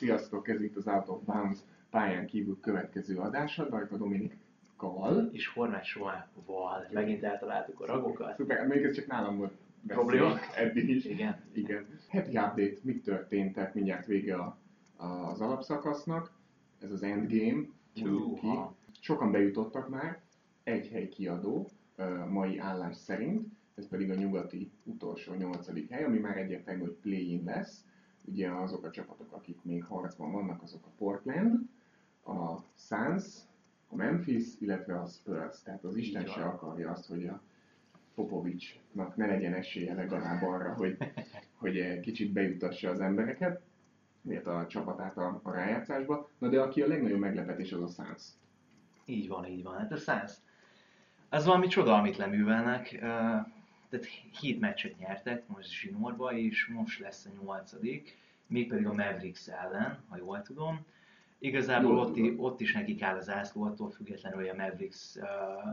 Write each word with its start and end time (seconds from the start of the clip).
Sziasztok, 0.00 0.48
ez 0.48 0.60
itt 0.60 0.76
az 0.76 0.86
Out 0.86 1.08
of 1.08 1.22
Bounds 1.22 1.58
pályán 1.90 2.26
kívül 2.26 2.60
következő 2.60 3.16
adása, 3.16 3.68
Dajka 3.68 3.96
Dominik 3.96 4.36
Kaval. 4.76 5.28
És 5.32 5.46
Hornács 5.46 5.86
Soával. 5.86 6.88
Megint 6.92 7.22
eltaláltuk 7.22 7.80
a 7.80 7.86
ragokat. 7.86 8.36
Szuper, 8.36 8.66
még 8.66 8.84
ez 8.84 8.94
csak 8.94 9.06
nálam 9.06 9.36
volt 9.36 9.52
Probléma? 9.86 10.38
eddig 10.56 10.88
is. 10.88 11.04
Igen. 11.04 11.36
Igen. 11.52 11.86
Happy 12.08 12.28
update, 12.28 12.76
mit 12.82 13.02
történt, 13.02 13.54
tehát 13.54 13.74
mindjárt 13.74 14.06
vége 14.06 14.34
a, 14.36 14.58
a, 14.96 15.04
az 15.06 15.40
alapszakasznak. 15.40 16.32
Ez 16.82 16.92
az 16.92 17.02
endgame. 17.02 17.62
ki. 17.92 18.04
Sokan 19.00 19.30
bejutottak 19.30 19.88
már, 19.88 20.20
egy 20.62 20.88
hely 20.88 21.08
kiadó, 21.08 21.68
mai 22.28 22.58
állás 22.58 22.96
szerint, 22.96 23.48
ez 23.74 23.88
pedig 23.88 24.10
a 24.10 24.14
nyugati 24.14 24.70
utolsó 24.84 25.34
nyolcadik 25.34 25.90
hely, 25.90 26.04
ami 26.04 26.18
már 26.18 26.36
egyértelmű, 26.36 26.80
hogy 26.80 26.96
play-in 27.00 27.44
lesz. 27.44 27.84
Ugye 28.24 28.50
azok 28.50 28.84
a 28.84 28.90
csapatok, 28.90 29.32
akik 29.32 29.58
még 29.62 29.84
harcban 29.84 30.32
vannak, 30.32 30.62
azok 30.62 30.86
a 30.86 30.90
Portland, 30.98 31.58
a 32.24 32.56
Suns, 32.76 33.24
a 33.88 33.96
Memphis, 33.96 34.46
illetve 34.58 35.00
a 35.00 35.06
Spurs. 35.06 35.62
Tehát 35.62 35.84
az 35.84 35.96
Isten 35.96 36.26
se 36.26 36.42
akarja 36.42 36.90
azt, 36.90 37.06
hogy 37.06 37.26
a 37.26 37.40
Popovicsnak 38.14 39.16
ne 39.16 39.26
legyen 39.26 39.54
esélye 39.54 39.94
legalább 39.94 40.42
arra, 40.42 40.74
hogy, 40.74 40.96
hogy 41.54 42.00
kicsit 42.00 42.32
bejutassa 42.32 42.90
az 42.90 43.00
embereket, 43.00 43.60
illetve 44.22 44.56
a 44.56 44.66
csapatát 44.66 45.16
a, 45.16 45.40
a 45.42 45.50
rájátszásba. 45.50 46.28
Na 46.38 46.48
de 46.48 46.60
aki 46.60 46.82
a 46.82 46.86
legnagyobb 46.86 47.18
meglepetés, 47.18 47.72
az 47.72 47.82
a 47.82 48.04
Suns. 48.04 48.22
Így 49.04 49.28
van, 49.28 49.46
így 49.46 49.62
van. 49.62 49.76
Hát 49.76 49.92
a 49.92 49.96
Suns. 49.96 50.32
Ez 51.28 51.44
valami 51.44 51.66
csoda, 51.66 51.94
amit 51.94 52.16
leművelnek. 52.16 53.04
Tehát 53.90 54.06
hét 54.40 54.60
meccset 54.60 54.98
nyertek 54.98 55.46
most 55.48 55.70
zsinórba, 55.70 56.32
és 56.32 56.66
most 56.66 56.98
lesz 56.98 57.24
a 57.26 57.42
nyolcadik, 57.42 58.16
mégpedig 58.46 58.86
a 58.86 58.92
Mavericks 58.92 59.46
ellen, 59.48 59.98
ha 60.08 60.16
jól 60.16 60.42
tudom. 60.42 60.84
Igazából 61.38 61.90
Jól 61.90 61.98
ott, 62.00 62.14
tudod. 62.14 62.32
i- 62.32 62.36
ott 62.38 62.60
is 62.60 62.72
nekik 62.72 63.02
áll 63.02 63.16
az 63.16 63.28
ászló, 63.28 63.62
attól 63.62 63.90
függetlenül, 63.90 64.38
hogy 64.38 64.48
a 64.48 64.54
Mavericks, 64.54 65.14
uh, 65.16 65.22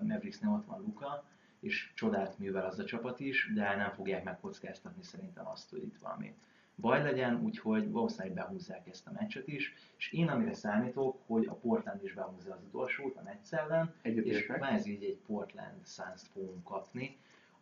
Mavericksnél 0.02 0.52
ott 0.52 0.66
van 0.66 0.80
Luka, 0.82 1.24
és 1.60 1.92
csodát 1.96 2.40
művel 2.40 2.66
az 2.66 2.80
a 2.80 2.86
csapat 2.86 3.20
is, 3.20 3.52
de 3.56 3.76
nem 3.76 3.92
fogják 3.92 4.24
megkockáztatni 4.24 5.04
szerintem 5.04 5.48
azt, 5.48 5.70
hogy 5.70 5.84
itt 5.84 5.98
valami 5.98 6.34
baj 6.76 7.04
legyen, 7.04 7.42
úgyhogy 7.44 7.92
valószínűleg 7.92 8.34
behúzzák 8.34 8.88
ezt 8.88 9.08
a 9.08 9.12
meccset 9.12 9.48
is, 9.48 9.74
és 9.98 10.12
én 10.12 10.28
amire 10.28 10.54
számítok, 10.54 11.18
hogy 11.26 11.46
a 11.46 11.54
Portland 11.54 12.04
is 12.04 12.14
behúzza 12.14 12.54
az 12.54 12.60
utolsót 12.68 13.16
a 13.16 13.22
Nets 13.22 13.52
ellen, 13.52 13.94
és 14.02 14.12
Egyetértek. 14.12 14.58
kvázi 14.58 14.92
így 14.92 15.04
egy 15.04 15.18
Portland 15.28 15.86
suns 15.88 16.22
fogunk 16.34 16.64
kapni, 16.64 17.18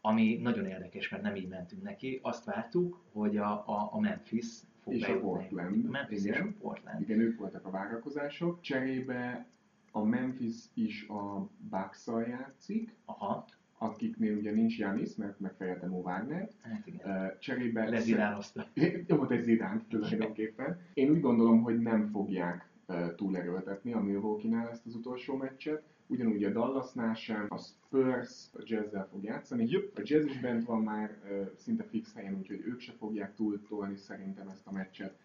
ami 0.05 0.39
nagyon 0.41 0.65
érdekes, 0.65 1.09
mert 1.09 1.23
nem 1.23 1.35
így 1.35 1.47
mentünk 1.47 1.83
neki. 1.83 2.19
Azt 2.23 2.45
vártuk, 2.45 3.01
hogy 3.11 3.37
a, 3.37 3.51
a, 3.51 3.89
a 3.91 3.99
Memphis 3.99 4.47
fog 4.83 4.93
És 4.93 5.07
a. 5.07 5.19
Portland, 5.19 5.85
A 5.85 5.89
Memphis 5.89 6.17
és 6.17 6.25
igen. 6.25 6.47
a 6.47 6.61
Portland. 6.61 7.01
Igen, 7.01 7.19
ők 7.19 7.39
voltak 7.39 7.65
a 7.65 7.69
várakozások. 7.69 8.61
Cserébe 8.61 9.47
a 9.91 10.03
Memphis 10.03 10.55
is 10.73 11.07
a 11.07 11.49
bucks 11.69 12.07
játszik, 12.27 12.95
Aha, 13.05 13.45
akiknél 13.77 14.37
ugye 14.37 14.51
nincs 14.51 14.77
Janis, 14.77 15.15
mert 15.15 15.39
megfejelte 15.39 15.87
Mo 15.87 15.99
Wagner. 15.99 16.49
hát 16.61 16.87
igen. 16.87 17.31
Cserébe... 17.39 17.89
Lezirálozta. 17.89 18.67
Nyomott 19.07 19.31
egy 19.37 19.43
zidánt 19.43 19.87
tulajdonképpen. 19.87 20.79
Én 20.93 21.09
úgy 21.09 21.19
gondolom, 21.19 21.61
hogy 21.61 21.79
nem 21.79 22.07
fogják 22.07 22.69
túlerőltetni 23.15 23.93
a 23.93 23.99
Milwaukee-nál 23.99 24.69
ezt 24.69 24.85
az 24.85 24.95
utolsó 24.95 25.35
meccset. 25.35 25.83
Ugyanúgy 26.07 26.43
a 26.43 26.51
Dallasnál 26.51 27.13
sem, 27.13 27.45
a 27.49 27.57
Spurs 27.57 28.47
a 28.53 28.61
Jazz-zel 28.65 29.07
fog 29.11 29.23
játszani. 29.23 29.75
A 29.75 30.01
Jazz 30.03 30.25
is 30.25 30.39
bent 30.39 30.65
van 30.65 30.81
már 30.81 31.19
szinte 31.57 31.83
fix 31.83 32.13
helyen, 32.13 32.37
úgyhogy 32.37 32.61
ők 32.65 32.79
se 32.79 32.91
fogják 32.91 33.35
túltolni 33.35 33.95
szerintem 33.95 34.47
ezt 34.47 34.67
a 34.67 34.71
meccset. 34.71 35.17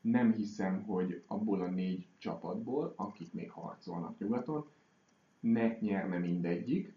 Nem 0.00 0.32
hiszem, 0.32 0.82
hogy 0.82 1.22
abból 1.26 1.60
a 1.60 1.66
négy 1.66 2.06
csapatból, 2.18 2.92
akik 2.96 3.32
még 3.32 3.50
harcolnak 3.50 4.18
nyugaton, 4.18 4.66
ne 5.40 5.76
nyerne 5.80 6.18
mindegyik. 6.18 6.92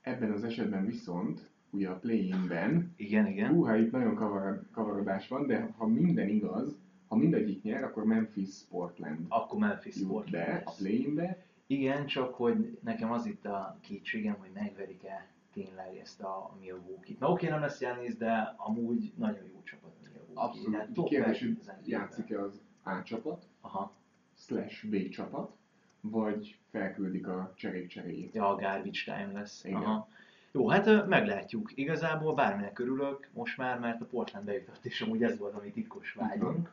Ebben 0.00 0.30
az 0.32 0.44
esetben 0.44 0.86
viszont, 0.86 1.50
ugye 1.70 1.88
a 1.88 1.98
play-inben, 1.98 2.92
Igen, 2.96 3.26
igen. 3.26 3.48
Húha, 3.48 3.76
itt 3.76 3.90
nagyon 3.92 4.14
kavarod, 4.14 4.66
kavarodás 4.70 5.28
van, 5.28 5.46
de 5.46 5.74
ha 5.76 5.86
minden 5.86 6.28
igaz, 6.28 6.76
ha 7.08 7.16
mindegyik 7.16 7.62
nyer, 7.62 7.84
akkor 7.84 8.04
Memphis 8.04 8.54
Portland 8.70 9.26
Akkor 9.28 9.58
Memphis 9.58 9.96
Portland 10.06 10.30
be 10.30 10.62
a 10.64 10.70
play-inbe. 10.70 11.44
Igen, 11.72 12.06
csak 12.06 12.34
hogy 12.34 12.78
nekem 12.82 13.12
az 13.12 13.26
itt 13.26 13.44
a 13.44 13.76
kétségem, 13.80 14.34
hogy 14.38 14.50
megverik-e 14.54 15.26
tényleg 15.52 15.96
ezt 15.96 16.20
a 16.20 16.56
Milwaukee-t. 16.60 17.18
Na 17.18 17.30
oké, 17.30 17.48
nem 17.48 17.60
lesz 17.60 17.78
Giannis, 17.78 18.16
de 18.16 18.54
amúgy 18.56 19.12
nagyon 19.16 19.44
jó 19.52 19.62
csapat 19.64 19.90
a 19.90 20.08
Milwaukee. 20.08 20.42
Abszolút. 20.42 20.76
Hát 20.76 20.92
top 20.92 21.08
Kérdés, 21.08 21.38
hogy 21.40 21.58
játszik-e 21.84 22.40
az 22.40 22.60
A 22.82 23.02
csapat, 23.02 23.46
Aha. 23.60 23.92
slash 24.34 24.86
B 24.86 25.08
csapat, 25.08 25.56
vagy 26.00 26.58
felküldik 26.70 27.26
a 27.26 27.52
cserék 27.56 27.86
cseréjét. 27.86 28.34
Ja, 28.34 28.48
a 28.48 28.54
garbage 28.54 29.02
time 29.04 29.30
lesz. 29.32 29.64
Igen. 29.64 29.82
Aha. 29.82 30.08
Jó, 30.52 30.68
hát 30.68 31.06
meglátjuk. 31.06 31.72
Igazából 31.74 32.34
bárminek 32.34 32.78
örülök 32.78 33.28
most 33.34 33.56
már, 33.56 33.78
mert 33.78 34.00
a 34.00 34.04
Portland 34.04 34.46
bejutott, 34.46 34.84
és 34.84 35.00
amúgy 35.00 35.22
ez 35.22 35.38
volt 35.38 35.54
a 35.54 35.60
mi 35.62 35.70
titkos 35.70 36.12
vágyunk. 36.12 36.70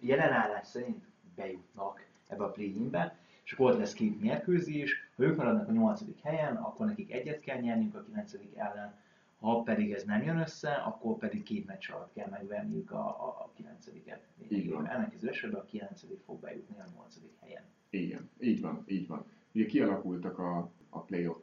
Jelen 0.00 0.32
állás 0.32 0.66
szerint 0.66 1.04
bejutnak 1.34 2.06
ebbe 2.26 2.44
a 2.44 2.50
play-inbe, 2.50 3.18
és 3.44 3.52
akkor 3.52 3.70
ott 3.70 3.78
lesz 3.78 3.92
két 3.92 4.20
mérkőzés. 4.20 5.10
Ha 5.16 5.22
ők 5.22 5.36
maradnak 5.36 5.68
a 5.68 5.72
nyolcadik 5.72 6.20
helyen, 6.22 6.56
akkor 6.56 6.86
nekik 6.86 7.12
egyet 7.12 7.40
kell 7.40 7.60
nyerniük 7.60 7.94
a 7.94 8.02
kilencedik 8.02 8.56
ellen, 8.56 8.94
ha 9.40 9.62
pedig 9.62 9.92
ez 9.92 10.04
nem 10.04 10.22
jön 10.22 10.38
össze, 10.38 10.72
akkor 10.72 11.16
pedig 11.16 11.42
két 11.42 11.66
meccs 11.66 11.90
alatt 11.90 12.12
kell 12.12 12.28
megverniük 12.28 12.90
a, 12.90 13.06
a, 13.06 13.26
a 13.26 13.50
kilencediket. 13.54 14.26
Így 14.48 14.70
van. 14.70 14.88
Ennek 14.88 15.14
az 15.14 15.26
esetben 15.26 15.60
a 15.60 15.64
kilencedik 15.64 16.20
fog 16.24 16.40
bejutni 16.40 16.76
a 16.78 16.84
nyolcadik 16.94 17.32
helyen. 17.40 17.62
Igen, 17.90 18.30
így 18.40 18.60
van, 18.60 18.84
így 18.86 19.06
van. 19.06 19.24
Ugye 19.52 19.66
kialakultak 19.66 20.38
a, 20.38 20.70
a 20.88 21.00
playoff 21.00 21.42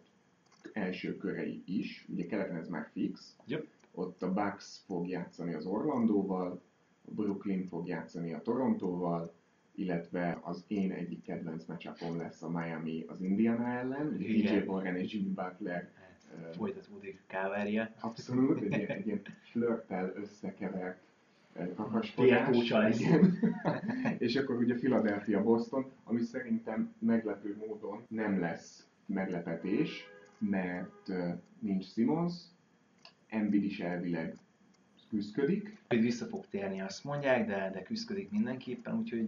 első 0.73 1.17
körei 1.17 1.63
is, 1.65 2.05
ugye 2.09 2.25
keleten 2.25 2.55
ez 2.55 2.67
már 2.67 2.89
fix. 2.91 3.35
Yep. 3.45 3.67
Ott 3.91 4.21
a 4.21 4.33
Bucks 4.33 4.81
fog 4.85 5.07
játszani 5.07 5.53
az 5.53 5.65
Orlandóval, 5.65 6.61
a 7.05 7.11
Brooklyn 7.11 7.65
fog 7.65 7.87
játszani 7.87 8.33
a 8.33 8.41
Torontóval, 8.41 9.33
illetve 9.77 10.39
az 10.43 10.63
én 10.67 10.91
egyik 10.91 11.23
kedvenc 11.23 11.65
matchupom 11.65 12.17
lesz 12.17 12.41
a 12.41 12.49
Miami 12.49 13.05
az 13.07 13.21
Indiana 13.21 13.67
ellen. 13.67 14.17
DJ 14.17 14.57
Morgan 14.65 14.95
és 14.95 15.13
Jimmy 15.13 15.29
Butler 15.29 15.89
Hát, 15.99 16.55
folytatódik 16.55 17.19
kávária. 17.27 17.93
abszolút 17.99 18.61
egy 18.61 18.71
ilyen, 18.73 18.89
egy 18.97 19.05
ilyen 19.05 19.21
flörttel 19.51 20.11
összekevert 20.15 20.99
kakaskodás. 21.75 22.57
És 24.17 24.35
akkor 24.35 24.55
ugye 24.55 24.75
Philadelphia 24.75 25.43
Boston, 25.43 25.91
ami 26.03 26.21
szerintem 26.21 26.93
meglepő 26.99 27.55
módon 27.67 28.03
nem 28.07 28.39
lesz 28.39 28.87
meglepetés, 29.05 30.05
mert 30.37 31.11
nincs 31.59 31.85
Simons, 31.85 32.33
Embiid 33.29 33.63
is 33.63 33.79
elvileg 33.79 34.37
küzdködik, 35.09 35.77
Hogy 35.87 36.01
vissza 36.01 36.25
fog 36.25 36.45
térni, 36.49 36.81
azt 36.81 37.03
mondják, 37.03 37.47
de, 37.47 37.69
de 37.73 37.83
küzdik 37.83 38.31
mindenképpen, 38.31 38.97
úgyhogy 38.97 39.25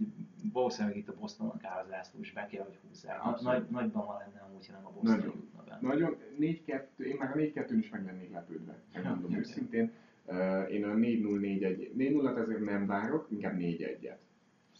valószínűleg 0.52 0.96
itt 0.96 1.08
a 1.08 1.14
Bostonnak 1.20 1.64
áll 1.64 1.84
az 1.84 1.92
ászló, 1.92 2.20
és 2.20 2.32
be 2.32 2.46
kell, 2.46 2.64
hogy 2.64 2.78
húzzák. 2.88 3.24
Abszolút. 3.24 3.42
Nagy, 3.42 3.70
nagyban 3.70 4.06
van 4.06 4.18
lenne 4.18 4.46
amúgy, 4.48 4.66
ha 4.66 4.72
nem 4.72 4.86
a 4.86 4.90
Boston 4.90 5.16
Nagyon. 5.16 5.34
jutna 5.34 5.62
be. 5.62 5.78
Nagyon 5.80 6.16
4-2, 6.40 6.82
én 6.96 7.16
már 7.18 7.30
a 7.30 7.34
4-2-n 7.34 7.76
is 7.78 7.90
meg 7.90 8.04
lennék 8.04 8.32
lepődve, 8.32 8.78
megmondom 8.92 9.34
őszintén. 9.34 9.92
Uh, 10.24 10.72
én 10.72 10.84
a 10.84 10.94
4-0-4-1, 10.94 11.90
4-0-at 11.98 12.38
ezért 12.38 12.64
nem 12.64 12.86
várok, 12.86 13.26
inkább 13.30 13.56
4-1-et 13.58 14.16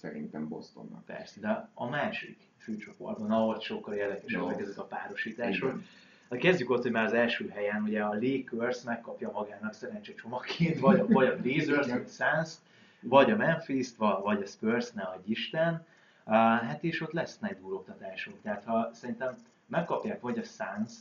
szerintem 0.00 0.49
Bostonnak. 0.49 1.05
Persze, 1.05 1.41
de 1.41 1.71
a 1.75 1.88
másik 1.88 2.38
főcsoportban, 2.56 3.31
ahol 3.31 3.61
sokkal 3.61 3.94
érdekesebbek 3.94 4.61
ezek 4.61 4.78
a 4.78 4.84
párosítások. 4.84 5.69
Igen. 5.69 5.84
Na 6.30 6.36
kezdjük 6.36 6.70
ott, 6.70 6.82
hogy 6.82 6.91
már 6.91 7.04
az 7.04 7.12
első 7.12 7.48
helyen 7.48 7.82
ugye 7.82 8.02
a 8.02 8.18
Lakers 8.20 8.82
megkapja 8.82 9.30
magának 9.30 9.72
szerencsé 9.72 10.14
csomagként, 10.14 10.78
vagy 10.78 11.00
a, 11.00 11.06
vagy 11.06 11.26
a 11.26 11.37
Blazers, 11.37 11.87
vagy 11.87 12.02
a 12.06 12.08
Suns, 12.08 12.55
vagy 13.00 13.31
a 13.31 13.37
Memphis-t, 13.37 13.96
va- 13.96 14.22
vagy 14.22 14.43
a 14.43 14.46
Spurs, 14.46 14.90
ne 14.90 15.02
adj 15.02 15.31
Isten. 15.31 15.87
Uh, 16.25 16.34
hát 16.34 16.78
és 16.84 17.00
ott 17.00 17.12
lesznek 17.12 17.60
duroktatások. 17.60 18.34
Tehát 18.43 18.64
ha 18.64 18.90
szerintem 18.93 19.37
megkapják 19.66 20.20
vagy 20.20 20.38
a 20.38 20.43
suns 20.43 20.93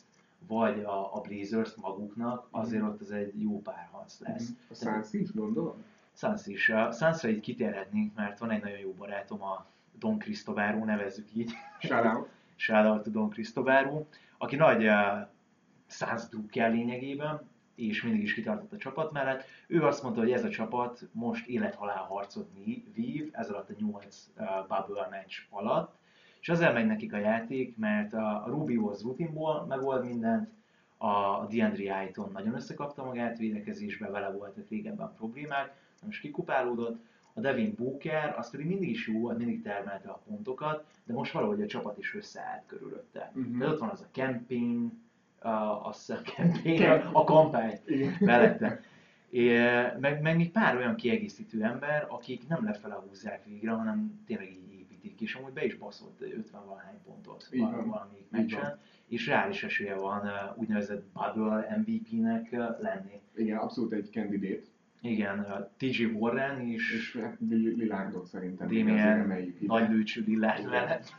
vagy 0.48 0.84
a, 0.84 1.16
a 1.16 1.22
Blazers 1.22 1.76
maguknak, 1.76 2.48
azért 2.52 2.84
ott 2.84 3.02
az 3.02 3.12
egy 3.12 3.42
jó 3.42 3.62
párharc 3.62 4.20
lesz. 4.20 4.50
A 4.70 4.74
Suns 4.74 5.14
is 5.14 5.32
gondolom? 5.34 5.84
Suns 6.14 6.48
is. 6.48 6.70
A 6.70 6.92
Sunsra 6.92 7.30
így 7.30 7.40
kitérhetnénk, 7.40 8.16
mert 8.16 8.40
van 8.40 8.52
egy 8.52 8.64
nagyon 8.64 8.80
jó 8.80 8.94
barátom, 8.98 9.44
a 9.44 9.66
Don 10.00 10.18
Cristobáró, 10.18 10.84
nevezzük 10.84 11.28
így. 11.34 11.52
Shout 11.80 12.06
out. 12.06 12.30
Shout 12.56 13.04
to 13.04 13.10
Don 13.10 13.30
Cristobáró, 13.30 14.08
aki 14.42 14.56
nagy 14.56 14.86
uh, 14.86 15.28
Suns 15.88 16.28
drukkel 16.30 16.72
lényegében, 16.72 17.50
és 17.76 18.04
mindig 18.04 18.22
is 18.22 18.34
kitartott 18.34 18.74
a 18.74 18.78
csapat 18.78 19.12
mellett. 19.12 19.44
Ő 19.68 19.86
azt 19.86 20.04
mondta, 20.04 20.22
hogy 20.22 20.32
ez 20.32 20.44
a 20.44 20.50
csapat 20.50 21.08
most 21.12 21.48
élethalál 21.48 22.04
harcot 22.04 22.50
ví- 22.54 22.94
vív, 22.94 23.30
ez 23.32 23.50
alatt 23.50 23.70
a 23.70 23.74
8 23.78 24.30
uh, 24.38 24.46
bubble 24.68 25.08
meccs 25.10 25.34
alatt, 25.50 25.98
és 26.42 26.50
azért 26.50 26.74
megy 26.74 26.86
nekik 26.86 27.14
a 27.14 27.18
játék, 27.18 27.78
mert 27.78 28.14
a 28.14 28.44
Rubio 28.48 28.90
az 28.90 29.02
rutinból 29.04 29.66
megold 29.66 30.06
mindent, 30.06 30.50
a 30.98 31.46
DeAndre 31.46 31.96
Ayton 31.96 32.32
nagyon 32.32 32.56
összekapta 32.56 33.06
magát 33.06 33.38
védekezésbe, 33.38 34.10
vele 34.10 34.30
voltak 34.30 34.70
régebben 34.70 35.14
problémák, 35.18 35.74
most 36.06 36.22
kikupálódott, 36.22 37.00
a 37.34 37.40
Devin 37.40 37.74
Booker, 37.78 38.36
az 38.38 38.50
pedig 38.50 38.66
mindig 38.66 38.90
is 38.90 39.08
jó 39.08 39.20
volt, 39.20 39.38
mindig 39.38 39.62
termelte 39.62 40.10
a 40.10 40.22
pontokat, 40.28 40.86
de 41.04 41.14
most 41.14 41.32
valahogy 41.32 41.62
a 41.62 41.68
csapat 41.68 41.98
is 41.98 42.16
összeállt 42.16 42.64
körülötte. 42.66 43.32
Mhm. 43.34 43.60
De 43.60 43.68
ott 43.68 43.80
van 43.80 43.90
az 43.90 44.02
a 44.02 44.08
camping, 44.12 44.92
a, 45.40 45.50
azt 45.88 46.00
hiszem 46.00 46.24
camping, 46.24 46.82
a, 46.82 47.10
a 47.14 47.24
kampány 47.24 47.80
mellette. 48.20 48.82
É, 49.30 49.58
meg, 50.00 50.22
meg 50.22 50.36
még 50.36 50.52
pár 50.52 50.76
olyan 50.76 50.96
kiegészítő 50.96 51.64
ember, 51.64 52.06
akik 52.10 52.48
nem 52.48 52.66
lefele 52.66 52.96
húzzák 53.08 53.46
végre, 53.46 53.72
hanem 53.72 54.24
tényleg 54.26 54.52
így 54.52 54.74
építik, 54.80 55.22
és 55.22 55.36
amúgy 55.36 55.54
be 55.54 55.66
is 55.66 55.76
baszott 55.76 56.22
50 56.22 56.66
valahány 56.66 57.02
pontot 57.06 57.50
valamelyik 57.86 58.30
meccsen, 58.30 58.80
és 59.08 59.28
reális 59.28 59.64
esélye 59.64 59.96
van 59.96 60.30
úgynevezett 60.56 61.04
bubble 61.14 61.78
MVP-nek 61.78 62.52
lenni. 62.80 63.22
Igen, 63.36 63.58
abszolút 63.58 63.92
egy 63.92 64.10
candidate, 64.12 64.64
Igen, 65.02 65.40
uh, 65.40 65.70
TJ 65.78 66.04
Warren 66.06 66.62
is, 66.62 66.94
és 66.94 67.22
Lil- 67.50 67.78
Lilárdot 67.78 68.26
szerintem 68.26 68.68
azért 68.68 68.86
Damien 68.86 69.08
emeljük 69.20 69.56
ide. 69.62 69.74
nagy 69.74 69.90
lőcsű 69.90 70.24
Lillard 70.26 70.60
Igen. 70.60 70.70
mellett. 70.70 71.14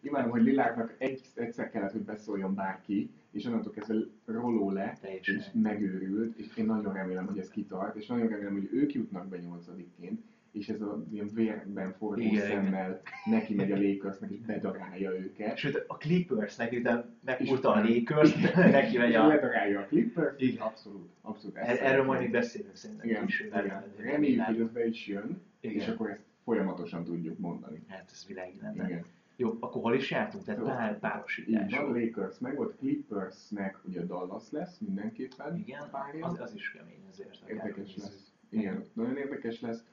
Imádom, 0.00 0.30
hogy 0.30 0.42
Lilárdnak 0.42 0.94
egy, 0.98 1.20
egyszer 1.34 1.70
kellett, 1.70 1.92
hogy 1.92 2.00
beszóljon 2.00 2.54
bárki, 2.54 3.10
és 3.30 3.44
onnantól 3.44 3.72
kezdve 3.72 3.94
roló 4.24 4.70
le, 4.70 4.96
Teljesen. 5.00 5.36
és 5.36 5.46
megőrült, 5.62 6.36
és 6.38 6.56
én 6.56 6.64
nagyon 6.66 6.92
remélem, 6.92 7.26
hogy 7.26 7.38
ez 7.38 7.48
kitart, 7.50 7.96
és 7.96 8.06
nagyon 8.06 8.28
remélem, 8.28 8.52
hogy 8.52 8.68
ők 8.72 8.94
jutnak 8.94 9.26
be 9.28 9.38
nyolcadikként, 9.38 10.20
és 10.52 10.68
ez 10.68 10.80
a 10.80 11.04
ilyen 11.12 11.28
vérben 11.34 11.92
forgó 11.98 12.20
Igen, 12.20 12.46
szemmel 12.46 13.00
neki 13.24 13.54
megy 13.54 13.72
a 13.72 13.76
Lakersnek, 13.80 14.30
és 14.30 14.40
bedarálja 14.40 15.10
őket. 15.10 15.56
Sőt, 15.56 15.84
a 15.86 15.96
Clippersnek, 15.96 16.82
megfurta 17.24 17.82
És- 17.84 17.88
a 17.88 17.94
Lakers, 18.14 18.34
neki 18.80 18.98
megy 18.98 19.14
a... 19.14 19.26
ledarálja 19.26 19.80
a 19.80 19.84
Clippers, 19.86 20.34
Igen. 20.36 20.62
abszolút, 20.62 21.08
abszolút. 21.20 21.56
Er- 21.56 21.80
Erről 21.80 22.04
majd 22.04 22.20
még 22.20 22.30
beszélünk 22.30 22.76
szerintem 22.76 23.08
Igen, 23.08 23.26
később. 23.26 23.46
igen. 23.64 23.84
Reméljük, 23.96 24.42
hogy 24.44 24.60
ez 24.60 24.68
be 24.72 24.86
is 24.86 25.06
jön, 25.06 25.40
Igen. 25.60 25.76
és 25.76 25.88
akkor 25.88 26.10
ezt 26.10 26.20
folyamatosan 26.44 27.04
tudjuk 27.04 27.38
mondani. 27.38 27.82
Hát 27.88 28.10
ez 28.12 28.24
világi 28.26 28.58
lenne. 28.62 28.84
Igen. 28.88 29.04
Jó, 29.36 29.56
akkor 29.60 29.82
hol 29.82 29.94
is 29.94 30.10
jártunk? 30.10 30.44
Tehát 30.44 30.60
Jó. 30.60 30.66
pár, 30.66 30.98
párosítás. 30.98 31.76
van, 31.76 31.92
Lakers 32.00 32.38
meg 32.38 32.56
volt, 32.56 32.76
Clippersnek 32.78 33.78
ugye 33.84 34.04
Dallas 34.06 34.44
lesz 34.50 34.78
mindenképpen. 34.78 35.56
Igen, 35.58 35.82
az, 36.20 36.40
az 36.40 36.54
is 36.54 36.70
kemény 36.72 37.04
azért. 37.10 37.38
Érdekes 37.48 37.96
lesz. 37.96 38.30
Igen, 38.48 38.84
nagyon 38.92 39.16
érdekes 39.16 39.60
lesz. 39.60 39.84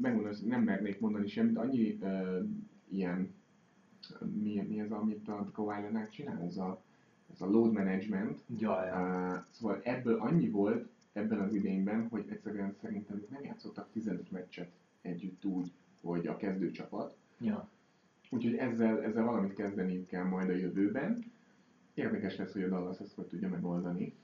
Megmondom, 0.00 0.24
hogy 0.24 0.46
nem 0.46 0.62
mernék 0.62 1.00
mondani 1.00 1.28
semmit, 1.28 1.56
annyi 1.56 1.98
uh, 2.00 2.44
ilyen, 2.88 3.34
mi, 4.42 4.64
mi 4.68 4.80
ez, 4.80 4.90
amit 4.90 5.28
a 5.28 5.50
Kawhi 5.52 6.08
csinál, 6.10 6.42
ez 6.42 6.56
a, 6.56 6.82
ez 7.32 7.40
a 7.40 7.50
load 7.50 7.72
management. 7.72 8.40
Ja, 8.58 8.84
ja. 8.84 8.94
Uh, 8.94 9.44
szóval 9.50 9.80
ebből 9.82 10.18
annyi 10.18 10.48
volt 10.48 10.88
ebben 11.12 11.38
az 11.38 11.54
idényben, 11.54 12.08
hogy 12.08 12.24
egyszerűen 12.28 12.74
szerintem 12.80 13.24
nem 13.30 13.44
játszottak 13.44 13.88
15 13.92 14.30
meccset 14.30 14.70
együtt 15.02 15.44
úgy, 15.44 15.72
hogy 16.02 16.26
a 16.26 16.36
kezdőcsapat. 16.36 17.16
ja. 17.40 17.68
Úgyhogy 18.30 18.54
ezzel, 18.54 19.02
ezzel 19.02 19.24
valamit 19.24 19.54
kezdeniük 19.54 20.06
kell 20.06 20.24
majd 20.24 20.48
a 20.48 20.52
jövőben. 20.52 21.24
Érdekes 21.94 22.36
lesz, 22.36 22.52
hogy 22.52 22.62
a 22.62 22.68
Dallas 22.68 22.98
ezt 22.98 23.14
hogy 23.14 23.26
tudja 23.26 23.48
megoldani, 23.48 24.14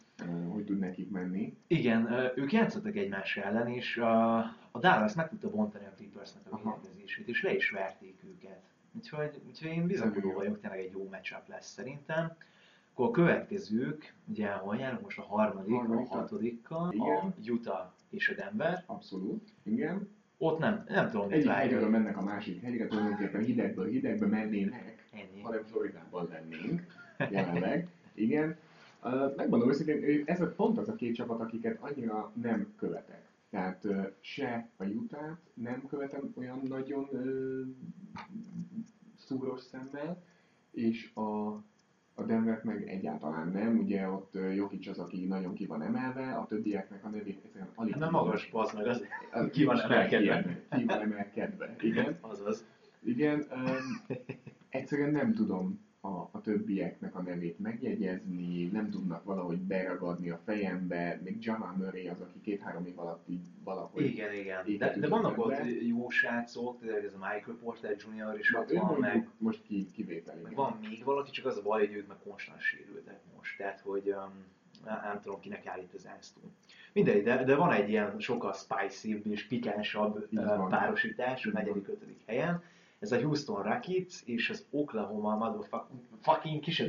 hogy 0.48 0.64
tud 0.64 0.78
nekik 0.78 1.10
menni. 1.10 1.56
Igen, 1.66 2.08
ők 2.36 2.52
játszottak 2.52 2.96
egymás 2.96 3.36
ellen, 3.36 3.68
és 3.68 3.96
a, 3.96 4.38
a 4.70 4.78
Dallas 4.78 5.14
meg 5.14 5.28
tudta 5.28 5.50
bontani 5.50 5.84
a 5.84 5.92
Clippersnek 5.96 6.42
a 6.52 6.56
védekezését, 6.56 7.28
és 7.28 7.42
le 7.42 7.54
is 7.54 7.70
verték 7.70 8.22
őket. 8.24 8.60
Úgyhogy, 8.92 9.40
úgyhogy 9.46 9.70
én 9.70 9.86
bizakodó 9.86 10.32
vagyok, 10.32 10.60
tényleg 10.60 10.78
egy 10.80 10.92
jó 10.92 11.08
matchup 11.10 11.48
lesz 11.48 11.72
szerintem. 11.72 12.32
Akkor 12.92 13.06
a 13.08 13.10
következők, 13.10 14.14
ugye 14.26 14.50
hol 14.52 14.76
járunk 14.76 15.02
most 15.02 15.18
a 15.18 15.22
harmadik, 15.22 15.72
a 15.74 15.76
Harmadika. 15.76 16.14
hatodikkal, 16.16 16.88
a. 16.98 17.32
Utah 17.50 17.90
és 18.10 18.28
a 18.28 18.34
Denver. 18.34 18.82
Abszolút, 18.86 19.48
igen. 19.62 20.08
Ott 20.38 20.58
nem, 20.58 20.84
nem 20.88 21.10
tudom, 21.10 21.26
mit 21.26 21.34
Egyik 21.36 21.48
várjak. 21.48 21.90
mennek 21.90 22.16
a 22.16 22.22
másik 22.22 22.62
hegyre, 22.62 22.86
tulajdonképpen 22.86 23.44
hidegből 23.44 23.86
hidegbe 23.88 24.26
mennének, 24.26 25.04
Ennyi. 25.12 25.40
hanem 25.42 25.64
Floridában 25.64 26.28
lennénk 26.30 26.86
jelenleg. 27.30 27.88
Igen. 28.14 28.56
Uh, 29.02 29.36
megmondom 29.36 29.68
őszintén, 29.68 30.22
ez 30.26 30.40
a, 30.40 30.52
pont 30.52 30.78
az 30.78 30.88
a 30.88 30.94
két 30.94 31.14
csapat, 31.14 31.40
akiket 31.40 31.78
annyira 31.80 32.32
nem 32.34 32.74
követek. 32.78 33.22
Tehát 33.50 33.86
se 34.20 34.68
a 34.76 34.84
utah 34.84 35.36
nem 35.54 35.86
követem 35.88 36.32
olyan 36.36 36.60
nagyon 36.68 37.08
szúros 39.16 39.60
szemmel, 39.60 40.22
és 40.70 41.10
a, 41.14 41.46
a 42.14 42.22
Denvert 42.26 42.64
meg 42.64 42.88
egyáltalán 42.88 43.48
nem. 43.48 43.78
Ugye 43.78 44.08
ott 44.08 44.38
Jokic 44.54 44.86
az, 44.88 44.98
aki 44.98 45.24
nagyon 45.26 45.54
ki 45.54 45.66
van 45.66 45.82
emelve, 45.82 46.32
a 46.32 46.46
többieknek 46.46 47.04
a 47.04 47.08
nevét 47.08 47.40
egyszerűen 47.44 47.70
alig 47.74 47.94
Nem 47.94 48.10
magas, 48.10 48.50
bazd 48.50 48.74
meg, 48.74 48.86
az 48.86 49.02
Az 49.30 49.48
ki 49.52 49.64
van 49.64 49.80
emelkedve. 49.80 50.18
kiemel- 50.42 50.68
Ki 50.68 50.84
van 50.84 51.00
emelkedve, 51.00 51.76
igen. 51.80 52.18
Azaz. 52.30 52.64
Igen, 53.02 53.46
um, 53.52 54.16
egyszerűen 54.68 55.10
nem 55.10 55.32
tudom 55.34 55.88
a, 56.00 56.28
a 56.30 56.40
többieknek 56.42 57.14
a 57.14 57.22
nevét 57.22 57.58
megjegyezni, 57.58 58.64
nem 58.64 58.90
tudnak 58.90 59.24
valahogy 59.24 59.58
beragadni 59.58 60.30
a 60.30 60.40
fejembe, 60.44 61.20
még 61.24 61.36
Jamal 61.40 61.72
Murray 61.76 62.08
az, 62.08 62.20
aki 62.20 62.40
két-három 62.40 62.86
év 62.86 62.98
alatt 62.98 63.28
így 63.28 63.46
valahogy... 63.64 64.04
Igen, 64.04 64.34
igen. 64.34 64.78
De, 64.78 64.96
de 64.98 65.08
vannak 65.08 65.38
ott 65.38 65.54
jó 65.86 66.08
srácok, 66.08 66.80
tényleg 66.80 67.04
ez 67.04 67.14
a 67.14 67.18
Michael 67.18 67.56
Porter 67.62 67.96
Jr. 67.96 68.38
is 68.38 68.54
ott 68.54 68.72
van, 68.72 68.98
meg 68.98 69.28
most 69.38 69.62
ki, 69.62 69.86
kivétel, 69.94 70.38
igen. 70.38 70.54
Van 70.54 70.78
még 70.88 71.04
valaki, 71.04 71.30
csak 71.30 71.46
az 71.46 71.56
a 71.56 71.62
baj, 71.62 71.86
hogy 71.86 71.96
ők 71.96 72.06
meg 72.06 72.16
konstant 72.24 72.60
sérültek 72.60 73.20
most, 73.36 73.56
tehát 73.56 73.80
hogy 73.80 74.08
um, 74.08 74.44
nem, 74.84 75.20
tudom 75.22 75.40
kinek 75.40 75.66
állít 75.66 75.94
az 75.94 76.06
Ánsztó. 76.06 76.40
Mindegy, 76.92 77.22
de, 77.22 77.44
de 77.44 77.54
van 77.54 77.72
egy 77.72 77.88
ilyen 77.88 78.20
sokkal 78.20 78.52
spicy 78.52 79.22
és 79.30 79.46
pikánsabb 79.46 80.28
uh, 80.32 80.68
párosítás 80.68 81.46
a 81.46 81.50
negyedik, 81.52 81.88
ötödik 81.88 82.22
helyen. 82.26 82.62
Ez 83.00 83.12
a 83.12 83.20
Houston 83.20 83.62
Rockets 83.62 84.22
és 84.24 84.50
az 84.50 84.64
Oklahoma 84.70 85.36
motherfucking 85.36 86.00
fucking 86.20 86.60
kis, 86.60 86.82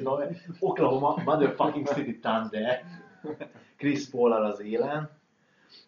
Oklahoma 0.59 1.21
motherfucking 1.25 1.87
City 1.87 2.19
Thunder. 2.19 2.83
Chris 3.77 4.05
paul 4.09 4.31
az 4.31 4.59
élen, 4.61 5.09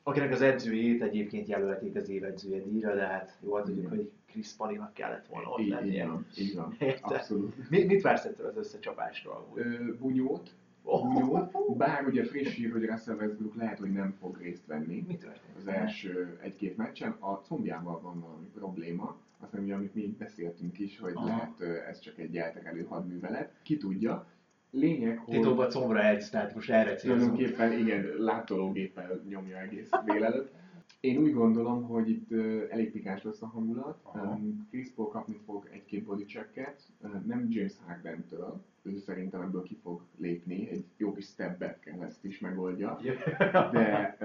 akinek 0.03 0.31
az 0.31 0.41
edzőjét 0.41 1.01
egyébként 1.01 1.47
jelölték 1.47 1.95
az 1.95 2.09
évedzője 2.09 2.61
díjra, 2.63 2.95
de 2.95 3.05
hát 3.05 3.37
jól 3.43 3.63
tudjuk, 3.63 3.89
hogy 3.89 4.11
Chris 4.31 4.51
Paulinak 4.57 4.93
kellett 4.93 5.27
volna 5.27 5.49
ott 5.49 5.59
Így, 5.59 5.65
így 5.65 5.71
lennie. 5.71 6.07
van, 6.07 6.25
így 6.37 6.55
van. 6.55 6.77
Abszolút. 7.01 7.69
Mit, 7.69 7.87
mit 7.87 8.01
vársz 8.01 8.25
ettől 8.25 8.47
az 8.47 8.57
összecsapásról? 8.57 9.47
Ö, 9.53 9.95
bunyót, 9.99 10.49
bunyót, 10.83 11.77
bár 11.77 12.07
ugye 12.07 12.23
friss 12.23 12.55
hír, 12.55 12.71
hogy 12.71 12.85
Russell 12.85 13.15
Westbrook 13.15 13.55
lehet, 13.55 13.79
hogy 13.79 13.91
nem 13.91 14.15
fog 14.19 14.37
részt 14.37 14.65
venni. 14.65 15.03
Mi 15.07 15.17
történt? 15.17 15.57
az 15.57 15.67
első 15.67 16.37
egy-két 16.41 16.77
meccsen. 16.77 17.15
A 17.19 17.41
combjával 17.41 18.01
van 18.01 18.19
valami 18.19 18.47
probléma, 18.55 19.17
aztán 19.39 19.61
ugye, 19.61 19.73
amit 19.73 19.93
még 19.93 20.17
beszéltünk 20.17 20.79
is, 20.79 20.99
hogy 20.99 21.13
Aha. 21.15 21.25
lehet 21.25 21.61
ez 21.89 21.99
csak 21.99 22.17
egy 22.17 22.37
elterelő 22.37 22.85
hadművelet. 22.89 23.53
Ki 23.63 23.77
tudja. 23.77 24.27
Lényeg, 24.71 25.17
hogy 25.17 25.35
Titokban 25.35 25.69
combra 25.69 26.03
egy, 26.07 26.29
tehát 26.31 26.55
most 26.55 26.69
erre 26.69 26.95
célzunk. 26.95 27.35
tulajdonképpen 27.35 27.79
igen, 27.79 28.05
látológéppel 28.17 29.23
nyomja 29.29 29.57
egész 29.57 29.89
délelőtt. 30.05 30.51
Én 31.03 31.17
úgy 31.17 31.33
gondolom, 31.33 31.83
hogy 31.83 32.09
itt 32.09 32.31
elég 32.69 32.91
pikáns 32.91 33.23
lesz 33.23 33.41
a 33.41 33.45
hangulat. 33.45 33.99
Aha. 34.03 34.39
Chris 34.69 34.89
Paul 34.95 35.09
kapni 35.09 35.39
fog 35.45 35.67
egy-két 35.71 36.03
body 36.03 36.25
checket, 36.25 36.81
nem 37.25 37.47
James 37.49 37.73
Harden-től, 37.85 38.61
ő 38.81 38.97
szerintem 38.97 39.41
ebből 39.41 39.63
ki 39.63 39.77
fog 39.81 40.01
lépni, 40.17 40.69
egy 40.69 40.85
jó 40.97 41.13
kis 41.13 41.25
step 41.25 41.59
back 41.59 41.85
ezt 42.01 42.23
is 42.25 42.39
megoldja. 42.39 42.99
De 43.71 44.17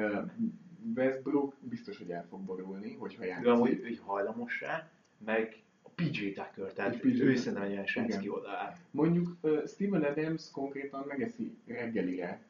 Westbrook 0.96 1.54
biztos, 1.60 1.98
hogy 1.98 2.10
el 2.10 2.26
fog 2.28 2.40
borulni, 2.40 2.94
hogyha 2.94 3.20
De 3.20 3.26
játszik. 3.26 3.46
amúgy 3.46 3.80
hogy 3.82 4.00
hajlamos 4.04 4.60
rá, 4.60 4.88
meg 5.24 5.62
a 5.82 5.88
PJ 5.94 6.32
Tucker, 6.32 6.72
tehát 6.72 7.00
PJ 7.00 7.22
ő 7.22 7.36
szerintem 7.36 7.62
egy 7.62 7.72
olyan 7.72 7.86
srác 7.86 8.18
ki 8.18 8.28
oda 8.28 8.72
Mondjuk 8.90 9.36
uh, 9.40 9.66
Steven 9.66 10.02
Adams 10.02 10.50
konkrétan 10.50 11.04
megeszi 11.08 11.56
reggelire 11.66 12.40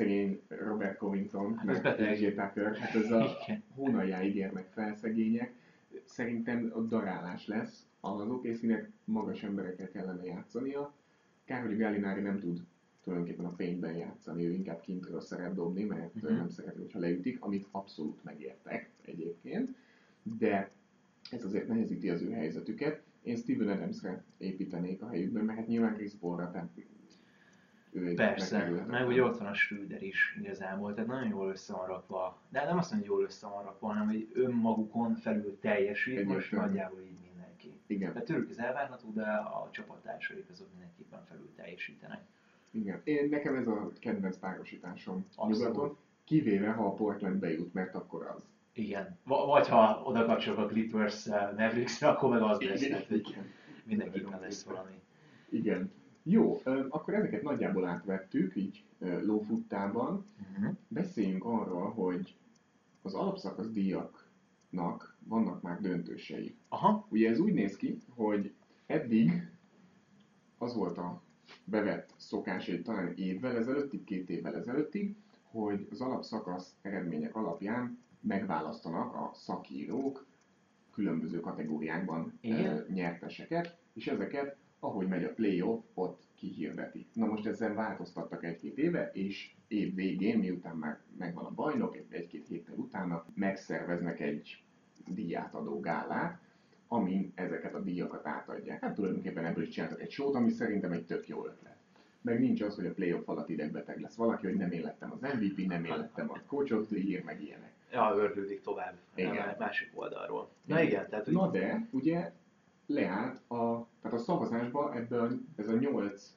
szegény 0.00 0.40
Robert 0.48 0.96
Covington, 0.96 1.56
Hát 1.56 1.82
meg. 1.82 1.94
PJ 1.96 2.26
Tucker, 2.26 2.76
hát 2.76 2.94
ez 2.94 3.10
a 3.10 3.26
Igen. 3.44 3.62
hónaljáig 3.74 4.36
érnek 4.36 4.68
fel 4.70 4.94
szegények. 4.94 5.52
Szerintem 6.04 6.72
ott 6.74 6.88
darálás 6.88 7.46
lesz. 7.46 7.86
Az 8.00 8.28
OKC-nek 8.28 8.90
magas 9.04 9.42
emberekkel 9.42 9.88
kellene 9.88 10.24
játszania. 10.24 10.94
Kár, 11.44 11.66
hogy 11.66 11.76
Gallinari 11.78 12.20
nem 12.20 12.38
tud 12.38 12.60
tulajdonképpen 13.02 13.44
a 13.44 13.50
fényben 13.50 13.96
játszani, 13.96 14.46
ő 14.46 14.52
inkább 14.52 14.80
kintről 14.80 15.20
szeret 15.20 15.54
dobni, 15.54 15.84
mert 15.84 16.14
uh-huh. 16.14 16.36
nem 16.36 16.48
szereti, 16.48 16.78
hogyha 16.78 16.98
leütik, 16.98 17.42
amit 17.42 17.66
abszolút 17.70 18.24
megértek 18.24 18.90
egyébként, 19.04 19.74
de 20.38 20.70
ez 21.30 21.44
azért 21.44 21.68
nehezíti 21.68 22.10
az 22.10 22.22
ő 22.22 22.30
helyzetüket. 22.30 23.02
Én 23.22 23.36
Steven 23.36 23.68
Adamsre 23.68 24.24
építenék 24.38 25.02
a 25.02 25.08
helyükben, 25.08 25.44
mert 25.44 25.58
hát 25.58 25.68
nyilván 25.68 25.94
Chris 25.94 26.12
Paulra, 26.20 26.50
tehát 26.50 26.70
ő 27.92 28.06
egy 28.06 28.14
Persze, 28.14 28.84
meg 28.88 29.06
ugye 29.06 29.22
ott 29.22 29.38
van 29.38 29.46
a 29.46 29.54
Schröder 29.54 30.02
is 30.02 30.36
igazából, 30.40 30.94
tehát 30.94 31.08
nagyon 31.08 31.28
jól 31.28 31.50
össze 31.50 31.72
van 31.72 31.86
rakva. 31.86 32.38
De 32.48 32.64
nem 32.64 32.78
azt 32.78 32.90
mondom, 32.90 33.08
hogy 33.08 33.18
jól 33.18 33.26
össze 33.28 33.46
van 33.46 33.62
rakva, 33.62 33.86
hanem 33.86 34.06
hogy 34.06 34.28
önmagukon 34.34 35.14
felül 35.14 35.58
teljesít, 35.60 36.24
most 36.24 36.36
Egyértelmű. 36.36 36.66
nagyjából 36.66 37.00
így 37.00 37.18
mindenki. 37.28 37.72
Igen, 37.86 38.12
Tehát 38.12 38.26
tőlük 38.26 38.50
ez 38.50 38.58
elvárható, 38.58 39.10
de 39.12 39.22
a 39.32 39.68
csapattársaik 39.72 40.46
azok 40.50 40.66
mindenképpen 40.72 41.24
felül 41.28 41.48
teljesítenek. 41.56 42.20
igen. 42.70 43.00
Én, 43.04 43.28
nekem 43.28 43.54
ez 43.54 43.66
a 43.66 43.90
kedvenc 44.00 44.36
párosításom 44.36 45.26
nyugaton, 45.48 45.96
kivéve 46.24 46.70
ha 46.70 46.86
a 46.86 46.94
Portland 46.94 47.36
bejut, 47.40 47.74
mert 47.74 47.94
akkor 47.94 48.26
az. 48.36 48.42
Igen. 48.72 49.18
V- 49.24 49.28
vagy 49.46 49.68
ha 49.68 50.02
oda 50.04 50.24
kapcsolok 50.24 50.58
a 50.58 50.66
Clippers 50.66 51.26
uh, 51.26 51.34
Mavericks-re, 51.34 52.08
akkor 52.08 52.30
meg 52.30 52.42
az 52.42 52.60
lesz, 52.60 52.80
Igen, 52.80 52.90
tehát 52.90 53.08
hogy 53.08 53.36
mindenképpen 53.84 54.40
lesz 54.40 54.62
valami. 54.64 55.00
Igen. 55.48 55.92
Jó, 56.22 56.60
akkor 56.88 57.14
ezeket 57.14 57.42
nagyjából 57.42 57.86
átvettük, 57.86 58.56
így 58.56 58.84
lófuttában. 58.98 60.24
Uh-huh. 60.40 60.74
Beszéljünk 60.88 61.44
arról, 61.44 61.90
hogy 61.90 62.36
az 63.02 63.14
alapszakasz 63.14 63.70
díjaknak 63.70 65.16
vannak 65.24 65.62
már 65.62 65.80
döntősei. 65.80 66.54
Aha, 66.68 67.06
Ugye 67.08 67.30
ez 67.30 67.38
úgy 67.38 67.52
néz 67.52 67.76
ki, 67.76 67.98
hogy 68.08 68.54
eddig 68.86 69.50
az 70.58 70.74
volt 70.74 70.98
a 70.98 71.22
bevett 71.64 72.14
szokás, 72.16 72.66
hogy 72.66 72.82
talán 72.82 73.12
évvel 73.16 73.56
ezelőttig, 73.56 74.04
két 74.04 74.30
évvel 74.30 74.56
ezelőttig, 74.56 75.16
hogy 75.42 75.86
az 75.90 76.00
alapszakasz 76.00 76.74
eredmények 76.82 77.36
alapján 77.36 77.98
megválasztanak 78.20 79.14
a 79.14 79.30
szakírók 79.34 80.26
különböző 80.92 81.40
kategóriákban 81.40 82.38
Igen. 82.40 82.86
nyerteseket, 82.88 83.78
és 83.92 84.06
ezeket, 84.06 84.56
ahogy 84.80 85.06
megy 85.08 85.24
a 85.24 85.32
playoff, 85.34 85.82
ott 85.94 86.22
kihirdetik. 86.38 87.06
Na 87.12 87.26
most 87.26 87.46
ezzel 87.46 87.74
változtattak 87.74 88.44
egy-két 88.44 88.78
éve, 88.78 89.10
és 89.12 89.50
év 89.68 89.94
végén, 89.94 90.38
miután 90.38 90.76
már 90.76 90.98
megvan 91.18 91.44
a 91.44 91.50
bajnok, 91.50 91.96
egy- 91.96 92.06
egy-két 92.10 92.46
héttel 92.48 92.74
utána 92.76 93.24
megszerveznek 93.34 94.20
egy 94.20 94.62
díjátadó 95.06 95.80
gálát, 95.80 96.38
amin 96.88 97.32
ezeket 97.34 97.74
a 97.74 97.80
díjakat 97.80 98.26
átadják. 98.26 98.80
Hát 98.80 98.94
tulajdonképpen 98.94 99.44
ebből 99.44 99.62
is 99.62 99.68
csináltak 99.68 100.00
egy 100.00 100.10
sót, 100.10 100.34
ami 100.34 100.50
szerintem 100.50 100.92
egy 100.92 101.06
tök 101.06 101.28
jó 101.28 101.46
ötlet. 101.46 101.76
Meg 102.22 102.40
nincs 102.40 102.60
az, 102.62 102.74
hogy 102.74 102.86
a 102.86 102.92
playoff 102.92 103.28
alatt 103.28 103.48
idegbeteg 103.48 104.00
lesz 104.00 104.14
valaki, 104.14 104.46
hogy 104.46 104.56
nem 104.56 104.70
én 104.70 104.82
lettem 104.82 105.12
az 105.12 105.20
MVP, 105.20 105.66
nem 105.66 105.84
én 105.84 105.96
lettem 105.96 106.30
a 106.30 106.40
coach 106.46 106.72
of 106.74 106.86
the 106.88 107.22
meg 107.24 107.42
ilyenek. 107.42 107.72
ja, 107.92 108.14
ördődik 108.16 108.60
tovább 108.60 108.94
Igen. 109.14 109.36
a 109.48 109.56
másik 109.58 109.90
oldalról. 109.94 110.48
Na 110.64 110.82
igen, 110.82 111.08
tehát 111.08 111.24
hogy 111.24 111.34
Na 111.34 111.50
de, 111.50 111.86
ugye 111.90 112.32
leállt 112.90 113.50
a, 113.50 113.88
tehát 114.00 114.18
a 114.18 114.22
szavazásban 114.22 114.92
ebből 114.92 115.40
ez 115.56 115.68
a 115.68 115.78
nyolc 115.78 116.34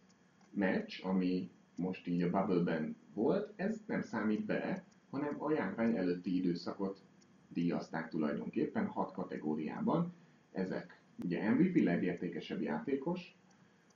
meccs, 0.50 1.00
ami 1.04 1.50
most 1.76 2.08
így 2.08 2.22
a 2.22 2.30
Bubble-ben 2.30 2.96
volt, 3.14 3.54
ez 3.56 3.82
nem 3.86 4.02
számít 4.02 4.46
bele, 4.46 4.84
hanem 5.10 5.36
a 5.38 5.52
járvány 5.52 5.96
előtti 5.96 6.38
időszakot 6.38 7.02
díjazták 7.48 8.10
tulajdonképpen 8.10 8.86
hat 8.86 9.12
kategóriában. 9.12 10.14
Ezek 10.52 11.02
ugye 11.24 11.50
MVP 11.50 11.84
legértékesebb 11.84 12.62
játékos, 12.62 13.36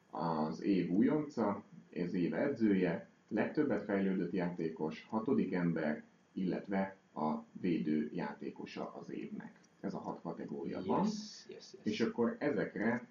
az 0.09 0.61
év 0.61 0.91
újonca, 0.91 1.63
az 2.05 2.13
év 2.13 2.33
edzője, 2.33 3.09
legtöbbet 3.27 3.83
fejlődött 3.83 4.31
játékos, 4.31 5.05
hatodik 5.09 5.53
ember, 5.53 6.03
illetve 6.33 6.97
a 7.13 7.33
védő 7.51 8.11
játékosa 8.13 8.93
az 9.01 9.09
évnek. 9.09 9.59
Ez 9.79 9.93
a 9.93 9.99
hat 9.99 10.21
kategória 10.21 10.81
van. 10.85 11.03
yes, 11.03 11.13
yes. 11.13 11.36
És 11.87 12.01
akkor 12.01 12.35
ezekre 12.39 13.07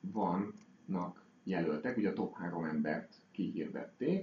vannak 0.00 1.24
jelöltek, 1.42 1.96
ugye 1.96 2.08
a 2.08 2.12
top 2.12 2.36
három 2.36 2.64
embert 2.64 3.14
kihirdették, 3.30 4.18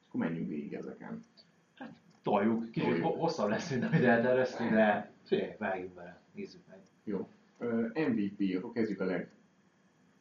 és 0.00 0.04
akkor 0.08 0.20
menjünk 0.20 0.48
végig 0.48 0.74
ezeken. 0.74 1.24
toljuk, 2.22 2.64
kicsit 2.70 2.82
Toljuk. 2.88 3.04
ho- 3.04 3.16
hosszabb 3.18 3.48
lesz, 3.48 3.70
mint 3.70 3.84
amit 3.84 4.02
elterveztünk, 4.04 4.70
de 4.70 5.12
figyelj, 5.24 5.54
vágjunk 5.58 5.94
bele, 5.94 6.20
nézzük 6.32 6.60
meg. 6.68 6.78
Jó. 7.04 7.28
MVP, 7.94 8.56
akkor 8.56 8.72
kezdjük 8.72 9.00
a 9.00 9.26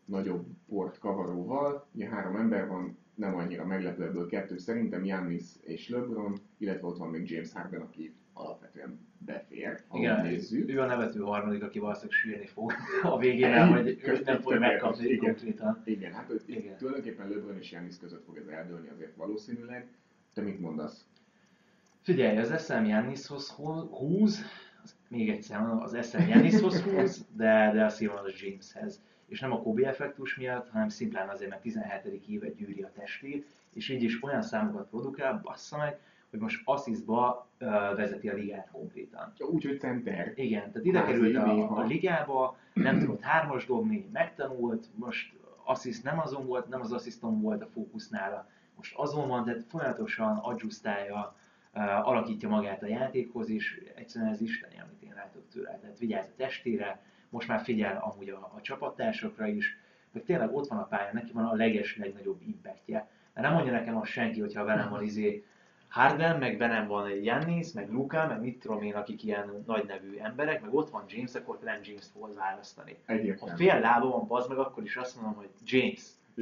legnagyobb 0.05 0.45
port 0.67 0.97
kavaróval. 0.99 1.87
Ugye 1.91 2.07
három 2.07 2.35
ember 2.35 2.67
van, 2.67 2.97
nem 3.15 3.35
annyira 3.35 3.65
meglepő 3.65 4.03
ebből 4.03 4.27
kettő 4.27 4.57
szerintem, 4.57 5.01
Giannis 5.01 5.45
és 5.61 5.89
LeBron, 5.89 6.39
illetve 6.57 6.87
ott 6.87 6.97
van 6.97 7.09
még 7.09 7.31
James 7.31 7.51
Harden, 7.53 7.81
aki 7.81 8.06
Igen, 9.97 10.21
nézzük. 10.21 10.69
ő 10.69 10.79
a 10.81 10.85
nevető 10.85 11.19
harmadik, 11.19 11.63
aki 11.63 11.79
valószínűleg 11.79 12.15
sírni 12.17 12.45
fog 12.45 12.73
a 13.03 13.17
végén, 13.17 13.49
mert 13.49 13.71
hogy 13.71 13.87
ő 13.87 13.95
Köszönjük, 13.95 14.25
nem 14.25 14.41
fogja 14.41 14.59
megkapni 14.59 15.05
igen. 15.07 15.19
konkrétan. 15.19 15.81
Igen, 15.85 16.13
hát 16.13 16.29
itt 16.29 16.47
Igen. 16.57 16.77
tulajdonképpen 16.77 17.29
LeBron 17.29 17.57
és 17.57 17.69
Giannis 17.69 17.97
között 17.97 18.23
fog 18.25 18.37
ez 18.37 18.47
eldőlni 18.47 18.89
azért 18.89 19.15
valószínűleg. 19.15 19.87
Te 20.33 20.41
mit 20.41 20.59
mondasz? 20.59 21.05
Figyelj, 22.01 22.37
az 22.37 22.63
SZM 22.63 22.85
Jannishoz 22.85 23.49
hú- 23.49 23.89
húz, 23.97 24.41
még 25.07 25.29
egyszer 25.29 25.59
mondom, 25.59 25.81
az 25.81 25.97
SZM 26.01 26.27
Jannishoz 26.27 26.81
húz, 26.81 27.25
de, 27.35 27.71
de 27.73 27.81
a 27.81 27.85
az 27.85 28.41
Jameshez. 28.41 29.01
És 29.27 29.39
nem 29.39 29.51
a 29.51 29.61
Kobe 29.61 29.87
effektus 29.87 30.35
miatt, 30.35 30.69
hanem 30.69 30.89
szimplán 30.89 31.29
azért, 31.29 31.49
mert 31.49 31.61
17. 31.61 32.21
éve 32.27 32.49
gyűri 32.49 32.81
a 32.81 32.91
testét, 32.95 33.45
és 33.73 33.89
így 33.89 34.03
is 34.03 34.23
olyan 34.23 34.41
számokat 34.41 34.89
produkál, 34.89 35.39
bassza 35.43 35.77
meg, 35.77 35.99
hogy 36.29 36.39
most 36.39 36.61
asszisztba 36.65 37.49
uh, 37.59 37.67
vezeti 37.95 38.29
a 38.29 38.33
ligát 38.33 38.69
konkrétan. 38.71 39.33
Úgyhogy 39.39 39.79
center. 39.79 40.33
Igen, 40.35 40.71
tehát 40.71 40.85
ide 40.85 41.03
került 41.03 41.35
a, 41.35 41.77
a 41.77 41.83
ligába, 41.83 42.57
nem 42.73 42.99
tudott 42.99 43.21
hármas 43.21 43.65
dobni, 43.65 44.09
megtanult, 44.11 44.87
most 44.95 45.33
assziszt 45.63 46.03
nem 46.03 46.19
azon 46.19 46.45
volt, 46.45 46.69
nem 46.69 46.81
az 46.81 46.91
assziszton 46.91 47.41
volt 47.41 47.61
a 47.61 47.67
fókusz 47.67 48.09
nála, 48.09 48.49
most 48.75 48.95
azon 48.95 49.27
van, 49.27 49.43
tehát 49.43 49.63
folyamatosan 49.67 50.37
adjusztálja, 50.37 51.35
uh, 51.73 52.07
alakítja 52.07 52.49
magát 52.49 52.83
a 52.83 52.87
játékhoz, 52.87 53.49
és 53.49 53.81
egyszerűen 53.95 54.31
ez 54.31 54.41
isteni, 54.41 54.79
amit 54.79 55.01
én 55.01 55.13
látok 55.15 55.49
tőle. 55.49 55.77
Tehát 55.81 55.99
vigyáz 55.99 56.25
a 56.25 56.35
testére, 56.37 57.01
most 57.29 57.47
már 57.47 57.61
figyel 57.61 58.11
amúgy 58.11 58.29
a, 58.29 58.51
a 58.55 58.61
csapattársakra 58.61 59.47
is, 59.47 59.77
meg 60.11 60.23
tényleg 60.23 60.55
ott 60.55 60.67
van 60.67 60.79
a 60.79 60.85
pályán, 60.85 61.13
neki 61.13 61.31
van 61.31 61.45
a 61.45 61.55
leges, 61.55 61.97
legnagyobb 61.97 62.41
impactje. 62.41 63.07
Mert 63.33 63.47
nem 63.47 63.55
mondja 63.55 63.73
nekem 63.73 63.97
azt 63.97 64.11
senki, 64.11 64.39
hogyha 64.39 64.63
velem 64.63 64.89
van 64.89 65.03
izé 65.03 65.45
Harden, 65.87 66.39
meg 66.39 66.57
bennem 66.57 66.87
van 66.87 67.07
egy 67.07 67.21
Giannis, 67.21 67.71
meg 67.71 67.91
Luka, 67.91 68.27
meg 68.27 68.41
mit 68.41 68.59
tudom 68.59 68.81
én, 68.81 68.93
akik 68.93 69.23
ilyen 69.23 69.63
nagy 69.65 69.85
nevű 69.87 70.17
emberek, 70.17 70.61
meg 70.61 70.73
ott 70.73 70.89
van 70.89 71.03
James, 71.07 71.35
akkor 71.35 71.59
nem 71.63 71.79
James-t 71.83 72.11
fogod 72.11 72.35
választani. 72.35 72.95
Ha 73.05 73.13
Egyértelmű. 73.13 73.55
fél 73.55 73.79
lába 73.79 74.09
van, 74.09 74.27
bazd 74.27 74.49
meg, 74.49 74.57
akkor 74.57 74.83
is 74.83 74.95
azt 74.95 75.15
mondom, 75.15 75.35
hogy 75.35 75.49
James. 75.65 76.01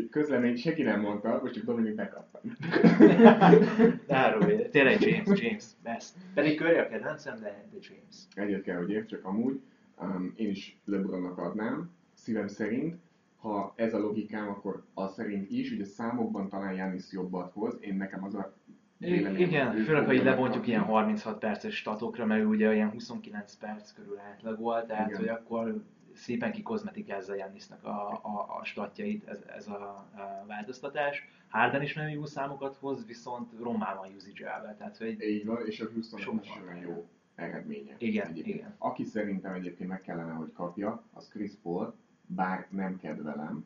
Közlemény 0.09 0.55
senki 0.55 0.81
nem 0.81 0.99
mondta, 0.99 1.39
most 1.41 1.53
csak 1.53 1.63
Dominik 1.63 1.95
bekapta. 1.95 2.41
Ne 4.07 4.23
arról, 4.23 4.69
tényleg 4.69 5.01
James, 5.01 5.41
James, 5.41 5.65
best. 5.83 6.13
Pedig 6.33 6.57
Curry 6.57 6.77
a 6.77 6.87
kedvencem, 6.87 7.39
de, 7.39 7.65
de 7.71 7.77
James. 7.81 8.15
Egyet 8.33 8.61
kell, 8.63 8.77
hogy 8.77 8.89
értsek 8.89 9.25
amúgy. 9.25 9.61
Um, 10.01 10.33
én 10.35 10.49
is 10.49 10.77
LeBronnak 10.85 11.37
adnám, 11.37 11.91
szívem 12.13 12.47
szerint. 12.47 12.95
Ha 13.39 13.73
ez 13.75 13.93
a 13.93 13.99
logikám, 13.99 14.47
akkor 14.47 14.83
az 14.93 15.13
szerint 15.13 15.51
is, 15.51 15.71
ugye 15.71 15.85
számokban 15.85 16.49
talán 16.49 16.73
Janis 16.73 17.11
jobbat 17.11 17.51
hoz. 17.51 17.77
Én 17.79 17.95
nekem 17.95 18.23
az 18.23 18.35
a 18.35 18.53
Igen, 18.99 19.75
főleg, 19.75 20.05
ha 20.05 20.13
így 20.13 20.23
lebontjuk 20.23 20.67
ilyen 20.67 20.81
36 20.81 21.39
perces 21.39 21.75
statokra, 21.75 22.25
mert 22.25 22.45
ugye 22.45 22.73
ilyen 22.73 22.91
29 22.91 23.55
perc 23.55 23.91
körül 23.91 24.19
átlagol, 24.19 24.85
tehát 24.85 25.07
Igen. 25.07 25.19
hogy 25.19 25.27
akkor 25.27 25.83
szépen 26.13 26.51
kikozmetikázza 26.51 27.35
Jannisnak 27.35 27.83
a, 27.83 28.11
a, 28.11 28.57
a 28.59 28.63
statjait 28.63 29.27
ez, 29.27 29.43
ez 29.55 29.67
a, 29.67 30.07
a 30.15 30.45
változtatás. 30.47 31.29
Harden 31.49 31.81
is 31.81 31.93
nagyon 31.93 32.11
jó 32.11 32.25
számokat 32.25 32.75
hoz, 32.75 33.05
viszont 33.05 33.51
rommá 33.59 33.95
van 33.95 34.07
usage 34.17 34.75
tehát 34.77 34.97
hogy 34.97 35.21
Így 35.21 35.45
van, 35.45 35.65
és 35.65 35.79
a 35.79 35.89
Houston 35.93 36.39
is 36.43 36.49
olyan 36.63 36.77
jó 36.77 37.07
eredménye. 37.35 37.95
Igen, 37.97 38.27
egyébként. 38.27 38.55
igen. 38.55 38.75
Aki 38.77 39.03
szerintem 39.03 39.53
egyébként 39.53 39.89
meg 39.89 40.01
kellene, 40.01 40.31
hogy 40.31 40.51
kapja, 40.53 41.03
az 41.13 41.27
Chris 41.29 41.51
Paul, 41.63 41.95
bár 42.27 42.67
nem 42.69 42.97
kedvelem, 42.97 43.65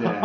de 0.00 0.20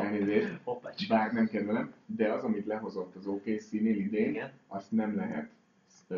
elnézést, 0.00 0.60
bár 1.08 1.32
nem 1.32 1.46
kedvelem, 1.46 1.92
de 2.06 2.32
az, 2.32 2.42
amit 2.44 2.66
lehozott 2.66 3.16
az 3.16 3.26
OKC-nél 3.26 3.96
idén, 3.96 4.28
Igen. 4.28 4.52
azt 4.66 4.90
nem 4.90 5.16
lehet 5.16 5.50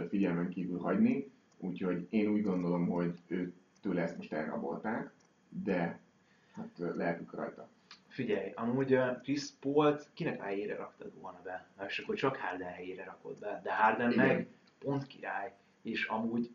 figyelmen 0.08 0.48
kívül 0.48 0.78
hagyni, 0.78 1.30
úgyhogy 1.58 2.06
én 2.10 2.28
úgy 2.28 2.42
gondolom, 2.42 2.88
hogy 2.88 3.18
őtől 3.26 3.98
ezt 3.98 4.16
most 4.16 4.32
elrabolták, 4.32 5.10
de 5.48 5.98
hát 6.52 6.68
lehetünk 6.96 7.34
rajta. 7.34 7.68
Figyelj, 8.08 8.52
amúgy 8.54 8.98
Chris 9.22 9.50
Paul-t 9.60 10.10
kinek 10.14 10.40
helyére 10.42 10.76
raktad 10.76 11.12
volna 11.20 11.40
be? 11.44 11.66
És 11.86 11.98
akkor 11.98 12.14
csak 12.14 12.36
Harden 12.36 12.72
helyére 12.72 13.04
rakod 13.04 13.38
be, 13.38 13.60
de 13.64 13.74
Harden 13.74 14.10
Igen. 14.10 14.26
meg 14.26 14.46
pont 14.78 15.06
király, 15.06 15.52
és 15.82 16.04
amúgy 16.06 16.50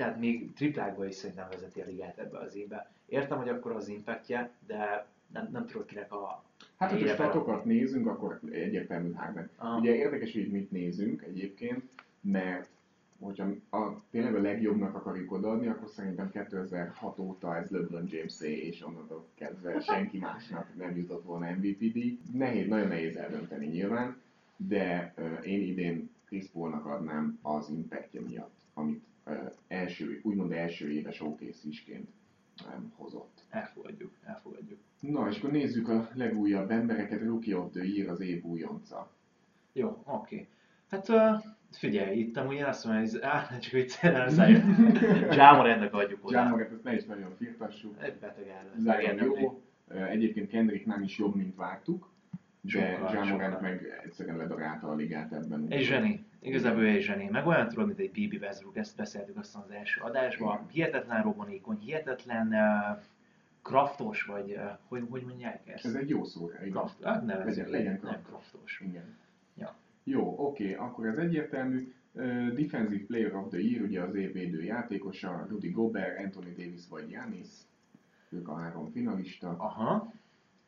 tehát 0.00 0.18
még 0.18 0.52
triplákba 0.52 1.06
is 1.06 1.14
szerintem 1.14 1.48
vezeti 1.50 1.80
a 1.80 1.84
ligát 1.84 2.18
ebbe 2.18 2.38
az 2.38 2.56
évbe. 2.56 2.90
Értem, 3.06 3.38
hogy 3.38 3.48
akkor 3.48 3.72
az 3.72 3.88
impactje, 3.88 4.50
de 4.66 5.06
nem, 5.32 5.48
nem 5.52 5.66
tudod 5.66 5.86
kinek 5.86 6.12
a 6.12 6.44
Hát, 6.76 6.90
hogyha 6.90 7.14
statokat 7.14 7.64
nézünk, 7.64 8.06
akkor 8.06 8.40
egyértelmű 8.52 9.12
Harden. 9.12 9.50
Ah. 9.56 9.78
Ugye 9.78 9.94
érdekes, 9.94 10.32
hogy 10.32 10.50
mit 10.50 10.70
nézünk 10.70 11.22
egyébként, 11.22 11.82
mert 12.20 12.68
hogyha 13.18 13.46
a, 13.70 14.00
tényleg 14.10 14.34
a 14.34 14.40
legjobbnak 14.40 14.94
akarjuk 14.94 15.32
odaadni, 15.32 15.66
akkor 15.66 15.88
szerintem 15.88 16.30
2006 16.30 17.18
óta 17.18 17.56
ez 17.56 17.68
LeBron 17.68 18.08
james 18.10 18.40
és 18.40 18.84
onnantól 18.84 19.26
kezdve 19.34 19.80
senki 19.80 20.18
másnak 20.18 20.76
nem 20.76 20.96
jutott 20.96 21.24
volna 21.24 21.50
MVP 21.50 21.78
díj. 21.78 22.18
Nehéz, 22.32 22.68
nagyon 22.68 22.88
nehéz 22.88 23.16
eldönteni 23.16 23.66
nyilván, 23.66 24.16
de 24.56 25.12
ö, 25.16 25.34
én 25.34 25.60
idén 25.60 26.10
Chris 26.24 26.46
Paulnak 26.46 26.86
adnám 26.86 27.38
az 27.42 27.70
impactja 27.70 28.20
miatt, 28.20 28.60
amit 28.74 29.08
első, 29.68 30.20
úgymond 30.22 30.52
első 30.52 30.90
éves 30.92 31.20
OKC-sként 31.20 32.08
hozott. 32.96 33.44
elfogadjuk, 33.50 34.12
elfogadjuk. 34.24 34.78
Na, 35.00 35.28
és 35.28 35.38
akkor 35.38 35.50
nézzük 35.50 35.88
a 35.88 36.08
legújabb 36.14 36.70
embereket, 36.70 37.20
Rookie 37.22 37.56
of 37.58 37.70
the 37.72 37.84
Year 37.84 38.10
az 38.10 38.20
év 38.20 38.44
újonca. 38.44 39.10
Jó, 39.72 40.02
oké. 40.06 40.48
Hát 40.90 41.08
uh, 41.08 41.42
Figyelj, 41.70 42.18
itt 42.18 42.36
amúgy 42.36 42.54
én 42.54 42.64
azt 42.64 42.84
mondom, 42.84 43.02
hogy 43.04 43.14
ez- 43.14 43.22
á, 43.22 43.58
csak 43.58 43.72
viccelem, 43.72 44.28
Zion. 44.36 44.94
Jamorantnak 45.30 45.92
adjuk 45.94 46.24
oda. 46.26 46.38
Jamoret, 46.42 46.72
ezt 46.72 46.82
ne 46.84 46.94
is 46.94 47.04
nagyon 47.04 47.34
firtassuk. 47.36 48.02
Egy 48.02 48.18
beteg. 48.18 48.44
Zion 48.76 48.84
Megérdemli. 48.96 49.40
jó, 49.40 49.62
egyébként 49.88 50.48
Kendrick 50.48 50.86
nem 50.86 51.02
is 51.02 51.18
jobb, 51.18 51.34
mint 51.34 51.54
vártuk, 51.56 52.08
de 52.60 53.24
sokkal. 53.24 53.58
meg 53.60 54.00
egyszerűen 54.04 54.36
ledarálta 54.36 54.88
a 54.88 54.94
ligát 54.94 55.32
ebben. 55.32 55.66
Egy 55.68 55.82
zseni. 55.82 56.24
Igazából 56.38 56.84
egy 56.84 57.02
zseni. 57.02 57.28
Meg 57.30 57.46
olyan 57.46 57.68
tudod, 57.68 57.86
mint 57.86 57.98
egy 57.98 58.10
Bibi 58.10 58.36
Westbrook, 58.36 58.76
ezt 58.76 58.96
beszéltük 58.96 59.36
aztán 59.38 59.62
az 59.62 59.70
első 59.70 60.00
adásban. 60.00 60.54
Igen. 60.54 60.68
Hihetetlen 60.72 61.22
robbanékony, 61.22 61.78
hihetetlen 61.78 62.46
uh, 62.46 63.02
kraftos, 63.62 64.22
vagy 64.22 64.50
uh, 64.50 64.70
hogy, 64.88 65.02
hogy 65.10 65.22
mondják 65.22 65.68
ezt? 65.68 65.84
Ez 65.84 65.94
egy 65.94 66.08
jó 66.08 66.24
szó. 66.24 66.50
Kraft, 66.70 67.02
hát 67.04 67.24
nevezzük 67.24 67.64
Legyen- 67.64 67.70
legyen 67.70 67.92
nem 67.92 68.00
kraft. 68.02 68.26
kraftos. 68.26 68.82
Igen. 68.86 69.16
Ja. 69.58 69.74
Jó, 70.04 70.34
oké, 70.38 70.74
akkor 70.74 71.06
ez 71.06 71.16
egyértelmű. 71.16 71.92
Uh, 72.12 72.48
Defensive 72.48 73.04
Player 73.06 73.34
of 73.34 73.48
the 73.48 73.58
Year, 73.60 73.82
ugye 73.84 74.00
az 74.02 74.14
év 74.14 74.32
védő 74.32 74.62
játékosa, 74.62 75.46
Rudy 75.48 75.70
Gobert, 75.70 76.18
Anthony 76.18 76.54
Davis 76.56 76.88
vagy 76.88 77.06
Giannis. 77.06 77.48
Ők 78.28 78.48
a 78.48 78.54
három 78.56 78.90
finalista. 78.90 79.54
Aha, 79.58 80.12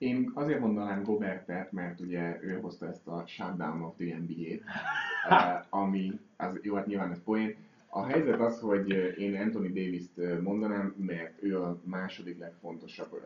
Én 0.02 0.30
azért 0.34 0.60
mondanám 0.60 1.02
Gobertet, 1.02 1.72
mert 1.72 2.00
ugye 2.00 2.38
ő 2.40 2.60
hozta 2.60 2.86
ezt 2.86 3.06
a 3.06 3.24
Shutdown 3.26 3.82
of 3.82 3.96
the 3.96 4.16
NBA-t, 4.18 4.62
eh, 5.28 5.62
ami, 5.68 6.20
az, 6.36 6.58
jó, 6.62 6.74
hát 6.74 6.86
nyilván 6.86 7.10
ez 7.10 7.22
poén. 7.22 7.56
A 7.86 8.04
helyzet 8.04 8.40
az, 8.40 8.60
hogy 8.60 8.92
eh, 8.92 9.18
én 9.18 9.40
Anthony 9.40 9.72
Davis-t 9.72 10.18
eh, 10.18 10.38
mondanám, 10.38 10.94
mert 10.96 11.42
ő 11.42 11.62
a 11.62 11.80
második 11.84 12.38
legfontosabb 12.38 13.22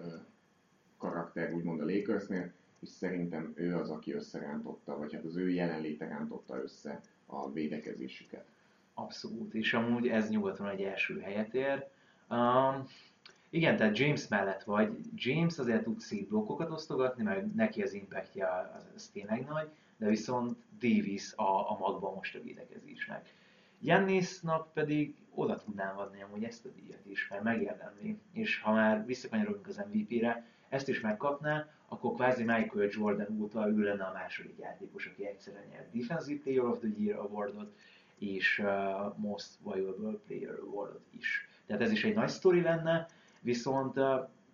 karakter, 0.98 1.52
úgymond 1.52 1.80
a 1.80 1.84
Lakersnél, 1.84 2.52
és 2.80 2.88
szerintem 2.88 3.52
ő 3.54 3.76
az, 3.76 3.90
aki 3.90 4.12
összerántotta, 4.12 4.98
vagy 4.98 5.14
hát 5.14 5.24
az 5.24 5.36
ő 5.36 5.50
jelenléte 5.50 6.08
rántotta 6.08 6.62
össze 6.62 7.00
a 7.26 7.52
védekezésüket. 7.52 8.44
abszolút. 8.94 9.54
És 9.54 9.74
amúgy 9.74 10.08
ez 10.08 10.28
nyugaton 10.28 10.68
egy 10.68 10.82
első 10.82 11.20
helyet 11.20 11.54
ér. 11.54 11.86
Um, 12.30 12.86
igen, 13.56 13.76
tehát 13.76 13.98
James 13.98 14.28
mellett 14.28 14.62
vagy. 14.62 14.98
James 15.14 15.58
azért 15.58 15.82
tud 15.82 16.00
szép 16.00 16.28
blokkokat 16.28 16.70
osztogatni, 16.70 17.22
meg 17.22 17.54
neki 17.54 17.82
az 17.82 17.92
impactja 17.92 18.70
az, 18.94 19.06
tényleg 19.12 19.46
nagy, 19.46 19.68
de 19.96 20.08
viszont 20.08 20.56
Davis 20.78 21.32
a, 21.34 21.70
a 21.70 21.76
magban 21.78 22.14
most 22.14 22.34
a 22.34 22.42
védekezésnek. 22.42 23.34
Jannisnak 23.80 24.72
pedig 24.72 25.14
oda 25.34 25.56
tudnám 25.56 25.98
adni 25.98 26.22
amúgy 26.22 26.44
ezt 26.44 26.64
a 26.64 26.68
díjat 26.68 27.06
is, 27.06 27.28
mert 27.28 27.42
megérdemli. 27.42 28.18
És 28.32 28.60
ha 28.60 28.72
már 28.72 29.06
visszakanyarodunk 29.06 29.66
az 29.66 29.84
MVP-re, 29.92 30.44
ezt 30.68 30.88
is 30.88 31.00
megkapná, 31.00 31.68
akkor 31.88 32.14
kvázi 32.14 32.44
Michael 32.44 32.88
Jordan 32.90 33.40
óta 33.40 33.68
ő 33.68 33.82
lenne 33.82 34.04
a 34.04 34.12
második 34.12 34.58
játékos, 34.58 35.06
aki 35.06 35.26
egyszerre 35.26 35.64
nyert 35.70 35.92
Defensive 35.92 36.40
Player 36.42 36.64
of 36.64 36.78
the 36.78 36.88
Year 36.98 37.18
awardot, 37.18 37.74
és 38.18 38.58
uh, 38.58 39.16
Most 39.16 39.48
Valuable 39.62 40.18
Player 40.26 40.58
awardot 40.60 41.06
is. 41.10 41.48
Tehát 41.66 41.82
ez 41.82 41.90
is 41.90 42.04
egy 42.04 42.14
nagy 42.14 42.28
sztori 42.28 42.60
lenne, 42.60 43.08
viszont 43.46 43.96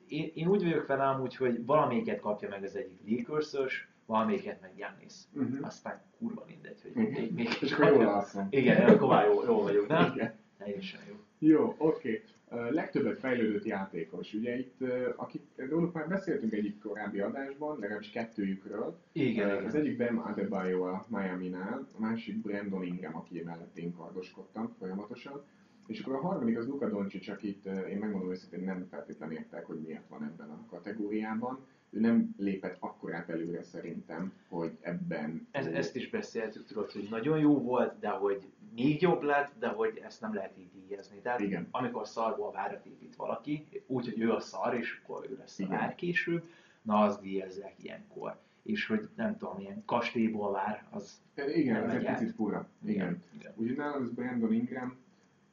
én, 0.06 0.30
én 0.34 0.48
úgy 0.48 0.62
vagyok 0.62 0.86
vele 0.86 1.04
amúgy, 1.04 1.36
hogy 1.36 1.64
valamelyiket 1.66 2.20
kapja 2.20 2.48
meg 2.48 2.64
az 2.64 2.76
egyik 2.76 3.00
Lakers-ös, 3.06 3.88
valamelyiket 4.06 4.60
meg 4.60 4.70
Giannis. 4.76 5.12
Uh-huh. 5.32 5.66
Aztán 5.66 6.00
kurva 6.18 6.44
mindegy, 6.46 6.82
hogy 6.82 6.92
még, 6.94 7.32
még 7.34 7.48
És 7.60 7.72
akkor 7.72 7.92
jól 7.92 8.06
alszom. 8.06 8.46
Igen, 8.50 8.86
akkor 8.90 9.08
már 9.08 9.26
jó, 9.26 9.44
jó 9.44 9.62
vagyok, 9.62 9.88
nem? 9.88 10.12
Igen. 10.14 10.34
Teljesen 10.58 11.00
jó. 11.08 11.14
Jó, 11.38 11.74
oké. 11.78 12.22
Okay. 12.48 12.70
Legtöbbet 12.70 13.18
fejlődött 13.18 13.64
játékos. 13.64 14.32
Ugye 14.32 14.58
itt, 14.58 14.80
uh, 14.80 15.12
akik, 15.16 15.42
róluk 15.56 15.92
már 15.92 16.08
beszéltünk 16.08 16.52
egyik 16.52 16.78
korábbi 16.80 17.20
adásban, 17.20 17.78
legalábbis 17.78 18.10
kettőjükről. 18.10 18.98
Igen, 19.12 19.46
Uh, 19.46 19.52
igen. 19.52 19.66
Az 19.66 19.74
egyik 19.74 19.96
Bam 19.96 20.18
Adebayo 20.18 20.82
a 20.82 21.04
Miami-nál, 21.08 21.86
a 21.96 22.00
másik 22.00 22.42
Brandon 22.42 22.84
Ingram, 22.84 23.16
aki 23.16 23.42
mellett 23.44 23.78
én 23.78 23.94
kardoskodtam 23.96 24.74
folyamatosan. 24.78 25.42
És 25.86 26.00
akkor 26.00 26.14
a 26.14 26.20
harmadik 26.20 26.58
az 26.58 26.66
Luka 26.66 26.88
Doncic, 26.88 27.28
akit 27.28 27.64
uh, 27.64 27.90
én 27.90 27.98
megmondom 27.98 28.30
őszintén 28.30 28.64
nem 28.64 28.86
feltétlenül 28.90 29.36
értek, 29.36 29.66
hogy 29.66 29.80
miért 29.80 30.08
van 30.08 30.24
ebben 30.24 30.50
a 30.50 30.66
kategóriában. 30.70 31.58
Ő 31.90 32.00
nem 32.00 32.34
lépett 32.36 32.76
akkorát 32.78 33.28
előre 33.28 33.62
szerintem, 33.62 34.32
hogy 34.48 34.76
ebben... 34.80 35.46
Ez, 35.50 35.66
ezt 35.66 35.96
is 35.96 36.10
beszéltük, 36.10 36.66
tudod, 36.66 36.90
hogy 36.90 37.06
nagyon 37.10 37.38
jó 37.38 37.62
volt, 37.62 37.98
de 37.98 38.08
hogy 38.08 38.46
még 38.74 39.02
jobb 39.02 39.22
lett, 39.22 39.50
de 39.58 39.68
hogy 39.68 40.00
ezt 40.04 40.20
nem 40.20 40.34
lehet 40.34 40.58
így 40.58 40.70
díjazni. 40.72 41.20
Tehát 41.22 41.40
Igen. 41.40 41.68
amikor 41.70 42.06
szarból 42.06 42.52
várat 42.52 42.86
épít 42.86 43.16
valaki, 43.16 43.66
úgyhogy 43.86 44.20
ő 44.20 44.32
a 44.32 44.40
szar, 44.40 44.74
és 44.74 45.00
akkor 45.02 45.26
ő 45.30 45.36
lesz 45.38 45.58
a 45.58 45.62
Igen. 45.62 45.78
vár 45.78 45.94
később, 45.94 46.44
na 46.82 47.00
azt 47.00 47.20
díjazzák 47.20 47.74
ilyenkor. 47.82 48.38
És 48.62 48.86
hogy 48.86 49.08
nem 49.14 49.36
tudom, 49.36 49.60
ilyen 49.60 49.82
kastélyból 49.84 50.52
vár, 50.52 50.84
az 50.90 51.20
Igen, 51.54 51.90
ez 51.90 51.94
egy 51.94 52.06
picit 52.06 52.34
fura. 52.34 52.68
Igen. 52.84 53.22
igen. 53.38 53.52
Úgyhogy 53.56 53.76
nálad 53.76 54.02
ez 54.02 54.10
Brandon 54.10 54.52
Ingram, 54.52 54.96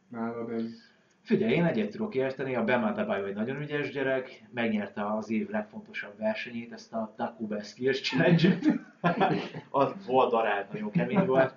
nálad 0.10 0.50
ez... 0.50 0.88
Figyelj, 1.22 1.54
én 1.54 1.65
egyet 1.65 1.91
tudok 1.91 2.15
érteni, 2.15 2.56
a 2.56 2.63
Bam 2.63 2.84
Adebayo 2.84 3.26
egy 3.26 3.36
nagyon 3.36 3.62
ügyes 3.62 3.91
gyerek, 3.91 4.43
megnyerte 4.54 5.06
az 5.15 5.30
év 5.30 5.50
legfontosabb 5.50 6.17
versenyét, 6.17 6.72
ezt 6.72 6.93
a 6.93 7.13
Taco 7.17 7.45
Bell 7.45 7.62
Skills 7.62 8.02
Challenge-et. 8.02 8.65
az 9.69 10.06
volt 10.06 10.32
darált, 10.32 10.72
nagyon 10.74 10.91
kemény 10.91 11.26
volt. 11.26 11.54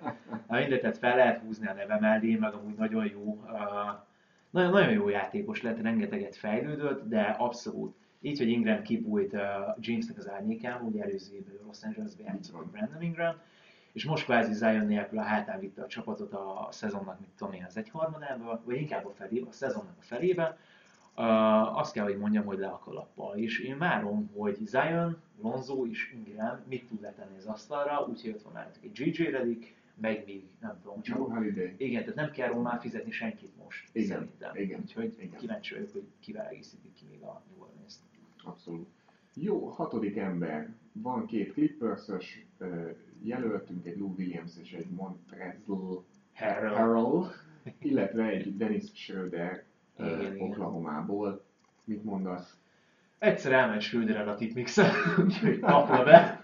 Na 0.47 0.57
mindegy, 0.57 0.79
tehát 0.79 0.97
fel 0.97 1.15
lehet 1.15 1.41
húzni 1.41 1.67
a 1.67 1.73
neve 1.73 1.99
mellé, 1.99 2.35
meg 2.35 2.53
amúgy 2.53 2.75
nagyon 2.75 3.05
jó, 3.05 3.43
nagyon, 4.49 4.71
nagyon 4.71 4.91
jó 4.91 5.09
játékos 5.09 5.61
lett, 5.61 5.81
rengeteget 5.81 6.35
fejlődött, 6.35 7.09
de 7.09 7.21
abszolút. 7.21 7.95
Így, 8.21 8.37
hogy 8.37 8.49
Ingram 8.49 8.81
kibújt 8.81 9.33
uh, 9.33 9.39
Jamesnek 9.79 10.17
az 10.17 10.29
árnyékán, 10.29 10.81
ugye 10.81 11.03
előző 11.03 11.35
évben 11.35 11.55
Los 11.65 11.77
Angelesben 11.83 12.25
játszott. 12.25 12.65
Brandon 12.65 13.01
Ingram, 13.01 13.35
és 13.93 14.05
most 14.05 14.23
kvázi 14.23 14.53
Zion 14.53 14.85
nélkül 14.85 15.17
a 15.19 15.21
hátán 15.21 15.59
vitte 15.59 15.81
a 15.83 15.87
csapatot 15.87 16.33
a 16.33 16.67
szezonnak, 16.71 17.19
mit 17.19 17.29
tudom 17.37 17.53
én, 17.53 17.63
az 17.67 17.77
egyharmadába, 17.77 18.61
vagy 18.65 18.75
inkább 18.75 19.05
a 19.05 19.13
felébe, 19.13 19.47
a 19.47 19.51
szezonnak 19.51 19.95
a 19.99 20.03
felébe. 20.03 20.57
Uh, 21.15 21.77
azt 21.77 21.93
kell, 21.93 22.03
hogy 22.03 22.17
mondjam, 22.17 22.45
hogy 22.45 22.57
le 22.57 22.67
a 22.67 22.79
kalappal. 22.79 23.35
És 23.35 23.59
én 23.59 23.77
várom, 23.77 24.31
hogy 24.35 24.57
Zion, 24.65 25.17
Lonzo 25.41 25.85
és 25.85 26.13
Ingram 26.13 26.59
mit 26.67 26.87
tud 26.87 27.01
letenni 27.01 27.37
az 27.37 27.45
asztalra, 27.45 28.05
úgyhogy 28.09 28.31
ott 28.31 28.41
van 28.41 28.53
mellettük 28.53 28.83
egy 28.83 28.99
JJ 28.99 29.29
Redick, 29.29 29.73
meg 29.95 30.23
még 30.25 30.43
nem 30.59 30.79
tudom, 30.81 31.01
csak 31.01 31.17
Holiday. 31.17 31.73
igen, 31.77 31.99
tehát 32.01 32.15
nem 32.15 32.31
kell 32.31 32.53
már 32.53 32.79
fizetni 32.79 33.11
senkit 33.11 33.57
most, 33.63 33.89
Igen, 33.91 34.07
szerintem. 34.07 34.55
igen, 34.55 34.79
Úgyhogy 34.79 35.15
igen. 35.19 35.39
kíváncsi 35.39 35.73
vagyok, 35.73 35.91
hogy 35.91 36.03
kivel 36.19 36.45
egészítik 36.47 36.93
ki 36.93 37.05
még 37.09 37.21
a 37.21 37.41
New 37.49 37.63
Orleans-t. 37.63 37.99
Abszolút. 38.43 38.87
Jó, 39.33 39.67
hatodik 39.67 40.17
ember. 40.17 40.69
Van 40.93 41.25
két 41.25 41.53
Clippers-ös 41.53 42.45
jelöltünk, 43.21 43.85
egy 43.85 43.97
Lou 43.97 44.13
Williams 44.17 44.51
és 44.61 44.73
egy 44.73 44.89
Montrezl 44.89 45.97
Harrell. 46.33 47.23
Illetve 47.79 48.25
egy 48.25 48.57
Dennis 48.57 48.83
Schröder 48.93 49.63
ö, 49.97 50.05
Igen, 50.05 50.35
igen. 50.35 50.49
Oklahomából. 50.49 51.43
Mit 51.85 52.03
mondasz? 52.03 52.57
Egyszer 53.17 53.51
elment 53.51 53.81
Schröder 53.81 54.27
a 54.27 54.35
tipmixen, 54.35 54.91
úgyhogy 55.25 55.59
kapva 55.59 56.03
be. 56.03 56.43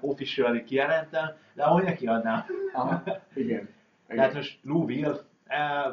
Officially 0.00 0.64
kijelentem, 0.64 1.26
de 1.54 1.62
ahogy 1.62 1.84
neki 1.84 2.06
adnám. 2.06 2.44
Aha, 2.72 3.02
igen. 3.34 3.68
Tehát 4.06 4.34
most 4.34 4.58
Lou 4.62 4.84
Will, 4.84 5.20
eh, 5.44 5.84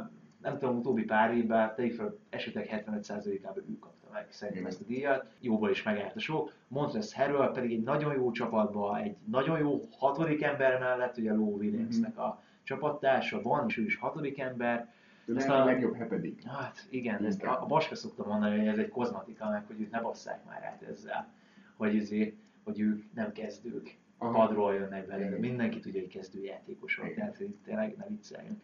nem 0.42 0.58
tudom, 0.58 0.78
utóbbi 0.78 1.04
pár 1.04 1.34
évben, 1.38 1.76
tegyük 1.76 1.94
fel, 1.94 2.18
esetek 2.30 2.68
75%-ában 2.70 3.64
ő 3.70 3.80
kapta 3.80 3.89
meg 4.14 4.26
szerintem 4.30 4.66
ezt 4.66 4.82
a 4.82 4.84
díjat. 4.84 5.26
Jóból 5.40 5.70
is 5.70 5.84
megállt 5.84 6.16
a 6.16 6.20
sok. 6.20 6.54
Montrezl 6.68 7.16
Harrell 7.16 7.52
pedig 7.52 7.72
egy 7.72 7.84
nagyon 7.84 8.14
jó 8.14 8.32
csapatban, 8.32 8.96
egy 8.96 9.16
nagyon 9.26 9.60
jó 9.60 9.82
hatodik 9.98 10.42
ember 10.44 10.80
mellett, 10.80 11.18
ugye 11.18 11.34
Lou 11.34 11.58
Williamsnek 11.58 12.18
a 12.18 12.42
csapattársa 12.64 13.42
van, 13.42 13.66
és 13.68 13.78
ő 13.78 13.84
is 13.84 13.96
hatodik 13.96 14.40
ember. 14.40 14.94
Ő 15.26 15.36
Ezt 15.36 15.50
a 15.50 15.62
a- 15.62 15.66
legjobb 15.66 15.96
hetedik. 15.96 16.44
Hát 16.48 16.88
igen, 16.90 17.26
ezt 17.26 17.42
Inkább. 17.42 17.60
a, 17.60 17.64
a 17.64 17.66
Baska 17.66 17.96
szokta 17.96 18.26
mondani, 18.26 18.58
hogy 18.58 18.68
ez 18.68 18.78
egy 18.78 18.90
kozmatika, 18.90 19.50
meg 19.50 19.66
hogy 19.68 19.82
őt 19.82 19.92
ne 19.92 20.02
basszák 20.02 20.46
már 20.46 20.64
át 20.64 20.82
ezzel. 20.82 21.34
Hogy, 21.78 21.98
ezért, 21.98 22.36
hogy 22.64 22.80
ők 22.80 23.04
nem 23.14 23.32
kezdők, 23.32 23.98
Aha. 24.18 24.32
padról 24.32 24.74
jönnek. 24.74 25.06
Igen. 25.06 25.32
Mindenki 25.32 25.80
tudja, 25.80 26.00
hogy 26.02 26.10
kezdőjátékos 26.10 26.96
van, 26.96 27.14
tehát 27.14 27.38
tényleg 27.66 27.96
ne 27.98 28.06
vicceljünk. 28.08 28.60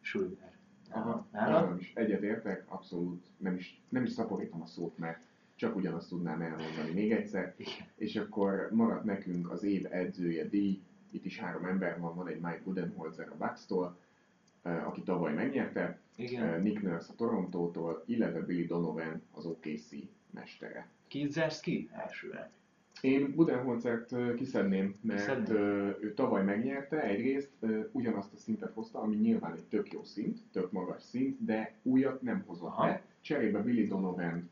Schröder. 0.00 0.56
Aha, 0.90 1.26
nálam 1.32 1.78
is 1.78 1.92
egyetértek, 1.94 2.64
abszolút 2.68 3.24
nem 3.36 3.54
is, 3.54 3.80
nem 3.88 4.04
is 4.04 4.10
szaporítom 4.10 4.62
a 4.62 4.66
szót, 4.66 4.98
mert 4.98 5.18
csak 5.54 5.76
ugyanazt 5.76 6.08
tudnám 6.08 6.40
elmondani 6.40 6.92
még 6.92 7.12
egyszer. 7.12 7.54
És 7.94 8.16
akkor 8.16 8.68
maradt 8.72 9.04
nekünk 9.04 9.50
az 9.50 9.62
év 9.62 9.86
edzője 9.90 10.44
díj, 10.44 10.80
itt 11.10 11.24
is 11.24 11.38
három 11.38 11.64
ember 11.64 12.00
van, 12.00 12.14
van 12.14 12.28
egy 12.28 12.40
Mike 12.40 12.60
Budenholzer 12.64 13.28
a 13.28 13.36
Bucks-tól, 13.36 13.96
aki 14.62 15.02
tavaly 15.02 15.34
megnyerte, 15.34 15.98
Igen. 16.16 16.62
Nick 16.62 16.82
Nurse 16.82 17.12
a 17.12 17.14
Torontótól, 17.16 18.02
illetve 18.06 18.40
Billy 18.40 18.66
Donovan 18.66 19.22
az 19.32 19.44
OKC 19.44 19.90
mestere. 20.30 20.88
Kidzerski 21.08 21.88
elsőre. 21.92 22.50
Én 23.00 23.34
Budenholzert 23.34 24.34
kiszedném, 24.36 24.94
mert 25.00 25.20
Kiszednéd? 25.20 25.50
ö, 25.50 25.90
ő 26.00 26.14
tavaly 26.14 26.44
megnyerte, 26.44 27.02
egyrészt 27.02 27.52
ugyanazt 27.92 28.32
a 28.32 28.36
szintet 28.36 28.72
hozta, 28.72 29.00
ami 29.00 29.16
nyilván 29.16 29.52
egy 29.52 29.64
tök 29.64 29.92
jó 29.92 30.04
szint, 30.04 30.38
tök 30.52 30.72
magas 30.72 31.02
szint, 31.02 31.44
de 31.44 31.74
újat 31.82 32.22
nem 32.22 32.44
hozott 32.46 32.68
Aha. 32.68 32.86
be. 32.86 33.02
Cserébe 33.20 33.62
Billy 33.62 33.86
Donovan 33.86 34.50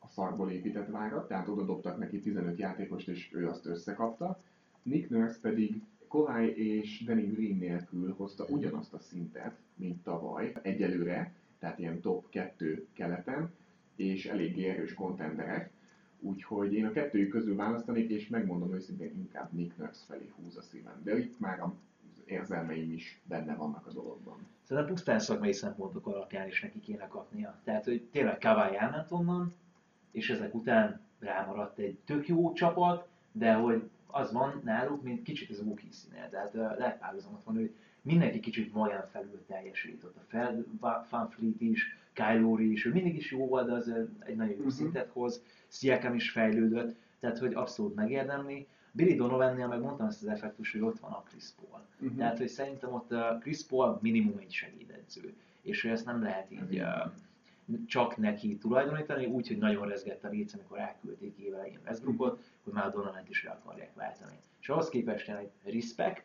a 0.00 0.08
szarból 0.08 0.50
épített 0.50 0.88
várat, 0.90 1.28
tehát 1.28 1.48
oda 1.48 1.64
dobtak 1.64 1.98
neki 1.98 2.20
15 2.20 2.58
játékost, 2.58 3.08
és 3.08 3.30
ő 3.32 3.48
azt 3.48 3.66
összekapta. 3.66 4.42
Nick 4.82 5.10
Nurse 5.10 5.38
pedig 5.40 5.82
Kawhi 6.08 6.76
és 6.76 7.04
Danny 7.04 7.32
Green 7.32 7.56
nélkül 7.56 8.14
hozta 8.16 8.44
ugyanazt 8.48 8.92
a 8.94 8.98
szintet, 8.98 9.56
mint 9.74 10.02
tavaly, 10.02 10.52
egyelőre, 10.62 11.32
tehát 11.58 11.78
ilyen 11.78 12.00
top 12.00 12.28
2 12.28 12.86
keleten, 12.92 13.52
és 13.96 14.26
eléggé 14.26 14.68
erős 14.68 14.94
kontenderek. 14.94 15.70
Úgyhogy 16.22 16.74
én 16.74 16.86
a 16.86 16.92
kettőjük 16.92 17.30
közül 17.30 17.56
választanék, 17.56 18.10
és 18.10 18.28
megmondom 18.28 18.74
őszintén, 18.74 19.14
inkább 19.14 19.52
Nick 19.52 19.76
Nurse 19.76 20.04
felé 20.06 20.32
húz 20.36 20.56
a 20.56 20.62
szívem. 20.62 21.00
De 21.04 21.18
itt 21.18 21.38
már 21.38 21.60
az 21.60 21.70
érzelmeim 22.24 22.92
is 22.92 23.20
benne 23.24 23.54
vannak 23.54 23.86
a 23.86 23.92
dologban. 23.92 24.46
Szerintem 24.62 24.94
pusztán 24.94 25.18
szakmai 25.18 25.52
szempontok 25.52 26.06
alapján 26.06 26.48
is 26.48 26.60
neki 26.60 26.80
kéne 26.80 27.08
kapnia. 27.08 27.60
Tehát, 27.64 27.84
hogy 27.84 28.02
tényleg 28.02 28.38
Kawai 28.38 28.76
elment 28.76 29.10
onnan, 29.10 29.52
és 30.10 30.30
ezek 30.30 30.54
után 30.54 31.00
rámaradt 31.18 31.78
egy 31.78 31.98
tök 32.04 32.28
jó 32.28 32.52
csapat, 32.52 33.08
de 33.32 33.54
hogy 33.54 33.90
az 34.06 34.32
van 34.32 34.60
náluk, 34.64 35.02
mint 35.02 35.22
kicsit 35.22 35.50
ez 35.50 35.58
a 35.58 35.62
Wookiee 35.62 35.92
színe. 35.92 36.28
Tehát 36.28 36.54
lehet 36.54 36.98
párhuzamot 36.98 37.44
van, 37.44 37.54
hogy 37.54 37.74
mindenki 38.02 38.40
kicsit 38.40 38.72
magán 38.72 39.06
felül 39.10 39.44
teljesít. 39.46 40.04
Ott 40.04 40.16
a 40.16 40.24
Fred 40.26 40.64
Van 41.10 41.30
Fleet 41.30 41.60
is, 41.60 41.96
Kyle 42.12 42.38
Lowry 42.38 42.72
is, 42.72 42.84
ő 42.84 42.92
mindig 42.92 43.16
is 43.16 43.30
jó 43.30 43.46
volt, 43.46 43.66
de 43.66 43.72
az 43.72 43.92
egy 44.18 44.36
nagyon 44.36 44.52
jó 44.52 44.58
uh-huh. 44.58 44.72
szintet 44.72 45.08
hoz, 45.08 45.42
Siakam 45.68 46.14
is 46.14 46.30
fejlődött, 46.30 46.96
tehát 47.20 47.38
hogy 47.38 47.54
abszolút 47.54 47.94
megérdemli. 47.94 48.66
Billy 48.92 49.14
Donovannél 49.14 49.66
meg 49.66 49.80
mondtam 49.80 50.06
ezt 50.06 50.22
az 50.22 50.28
effektus, 50.28 50.72
hogy 50.72 50.80
ott 50.80 50.98
van 50.98 51.10
a 51.10 51.22
Chris 51.28 51.44
Paul. 51.60 51.82
Uh-huh. 52.00 52.18
Tehát, 52.18 52.38
hogy 52.38 52.48
szerintem 52.48 52.92
ott 52.92 53.12
a 53.12 53.38
Chris 53.40 53.64
Paul 53.64 53.98
minimum 54.02 54.38
egy 54.38 54.52
segédedző, 54.52 55.34
és 55.62 55.82
hogy 55.82 55.90
ezt 55.90 56.04
nem 56.04 56.22
lehet 56.22 56.50
így 56.50 56.80
uh, 56.80 57.12
csak 57.86 58.16
neki 58.16 58.58
tulajdonítani, 58.58 59.26
úgyhogy 59.26 59.58
nagyon 59.58 59.88
rezgett 59.88 60.24
a 60.24 60.28
réc, 60.28 60.54
amikor 60.54 60.78
elküldték 60.78 61.36
évelején 61.38 61.78
Westbrookot, 61.86 62.42
hogy 62.64 62.72
már 62.72 62.86
a 62.86 62.90
Donovan 62.90 63.26
is 63.28 63.44
el 63.44 63.60
akarják 63.62 63.94
váltani. 63.94 64.36
És 64.60 64.68
ahhoz 64.68 64.88
képest 64.88 65.28
egy 65.28 65.74
respect, 65.74 66.24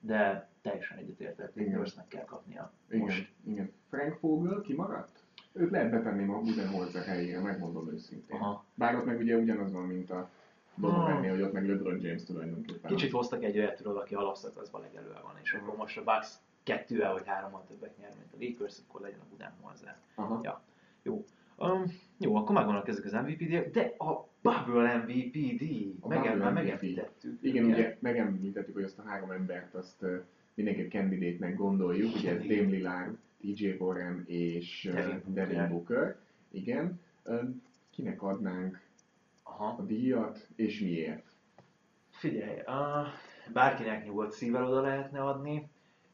de 0.00 0.48
teljesen 0.62 0.98
egyetértett, 0.98 1.54
Nurse-nek 1.54 2.08
kell 2.08 2.24
kapnia 2.24 2.72
igen, 2.88 3.00
most. 3.00 3.32
Igen. 3.44 3.72
Frank 3.88 4.20
Vogel 4.20 4.60
kimaradt? 4.60 5.22
Őt 5.52 5.70
lehet 5.70 5.90
betenni 5.90 6.32
a 6.32 6.38
Budenholzer 6.38 7.04
helyére, 7.04 7.40
megmondom 7.40 7.92
őszintén. 7.92 8.36
Aha. 8.36 8.64
Bár 8.74 8.94
ott 8.94 9.04
meg 9.04 9.18
ugye 9.18 9.36
ugyanaz 9.36 9.72
van, 9.72 9.86
mint 9.86 10.10
a 10.10 10.30
Donovannél, 10.74 11.30
hogy 11.30 11.42
ott 11.42 11.52
meg 11.52 11.68
LeBron 11.68 12.00
James 12.00 12.24
tulajdonképpen. 12.24 12.90
Kicsit 12.90 13.10
hoztak 13.10 13.42
egy 13.42 13.58
olyat, 13.58 13.76
tudod, 13.76 13.96
aki 13.96 14.14
alapszakaszban 14.14 14.80
legelően 14.80 15.22
van, 15.22 15.34
és 15.42 15.52
akkor 15.52 15.76
most 15.76 15.98
a 15.98 16.04
Bucks 16.04 16.34
kettővel 16.62 17.12
vagy 17.12 17.26
hárommal 17.26 17.64
többet 17.68 17.98
nyer, 17.98 18.10
mint 18.18 18.32
a 18.32 18.36
Lakers, 18.40 18.78
akkor 18.88 19.00
legyen 19.00 19.20
a 19.20 19.26
Budenholzer. 19.30 19.96
Ja. 20.42 20.62
Jó. 21.02 21.24
Um, 21.56 21.84
jó, 22.18 22.34
akkor 22.34 22.54
megvannak 22.54 22.88
ezek 22.88 23.04
az 23.04 23.12
mvp 23.12 23.36
díjak, 23.36 23.66
de 23.66 23.94
a 23.98 24.28
Bubble 24.42 24.96
MVP 24.96 25.32
díj, 25.32 25.98
meg, 26.08 26.52
megemlítettük. 26.52 27.38
Igen, 27.42 27.64
igen, 27.64 27.76
ugye 27.76 27.96
megemlítettük, 28.00 28.74
hogy 28.74 28.82
azt 28.82 28.98
a 28.98 29.02
három 29.02 29.30
embert 29.30 29.74
azt 29.74 30.04
mindenki 30.58 30.88
candidate 30.88 31.50
gondoljuk, 31.50 32.14
ugye 32.14 32.30
ez 32.30 32.40
Dame 32.40 32.70
Lillard, 32.70 33.16
TJ 33.40 33.68
Warren 33.78 34.24
és 34.26 34.90
Devin 35.26 35.68
Booker. 35.68 36.16
Igen. 36.50 37.00
Kinek 37.90 38.22
adnánk 38.22 38.80
Aha. 39.42 39.76
a 39.78 39.82
díjat, 39.82 40.46
és 40.56 40.80
miért? 40.80 41.24
Figyelj, 42.10 42.58
uh, 42.66 43.06
bárkinek 43.52 44.04
nyugodt 44.04 44.32
szívvel 44.32 44.66
oda 44.66 44.80
lehetne 44.80 45.24
adni. 45.24 45.68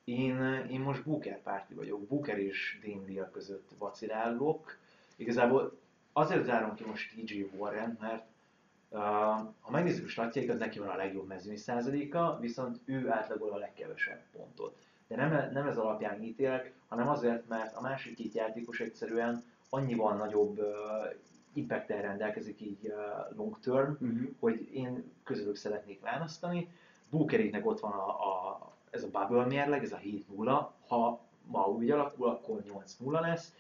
Én, 0.04 0.42
én 0.70 0.80
most 0.80 1.04
Booker 1.04 1.42
párti 1.42 1.74
vagyok. 1.74 2.06
Booker 2.06 2.38
és 2.38 2.78
Dame 2.84 3.04
díjak 3.06 3.32
között 3.32 3.70
vacilálok. 3.78 4.76
Igazából 5.16 5.78
azért 6.12 6.44
zárom 6.44 6.74
ki 6.74 6.84
most 6.84 7.14
TJ 7.14 7.42
Warren, 7.56 7.98
mert 8.00 8.24
ha 9.60 9.70
megnézzük 9.70 10.04
a 10.04 10.08
statjait, 10.08 10.50
az 10.50 10.58
neki 10.58 10.78
van 10.78 10.88
a 10.88 10.96
legjobb 10.96 11.26
mezőny 11.26 11.56
százaléka, 11.56 12.38
viszont 12.40 12.80
ő 12.84 13.10
átlagol 13.10 13.52
a 13.52 13.56
legkevesebb 13.58 14.20
pontot. 14.32 14.76
De 15.08 15.16
nem, 15.16 15.52
nem 15.52 15.66
ez 15.66 15.76
alapján 15.76 16.22
ítélek, 16.22 16.72
hanem 16.88 17.08
azért, 17.08 17.48
mert 17.48 17.76
a 17.76 17.80
másik 17.80 18.14
két 18.14 18.34
játékos 18.34 18.80
egyszerűen 18.80 19.44
annyival 19.70 20.16
nagyobb 20.16 20.58
uh, 20.58 20.66
impact 21.52 21.88
rendelkezik 21.88 22.60
így 22.60 22.78
uh, 22.82 23.36
long 23.36 23.58
term, 23.60 23.90
uh-huh. 23.90 24.28
hogy 24.40 24.68
én 24.72 25.12
közülük 25.24 25.56
szeretnék 25.56 26.00
választani. 26.00 26.68
Bookeréknek 27.10 27.66
ott 27.66 27.80
van 27.80 27.92
a, 27.92 28.08
a, 28.08 28.58
ez 28.90 29.02
a 29.02 29.08
bubble 29.10 29.44
mérleg, 29.44 29.82
ez 29.82 29.92
a 29.92 30.00
7-0, 30.36 30.66
ha 30.86 31.20
ma 31.46 31.66
úgy 31.66 31.90
alakul, 31.90 32.28
akkor 32.28 32.62
8-0 33.02 33.20
lesz, 33.20 33.52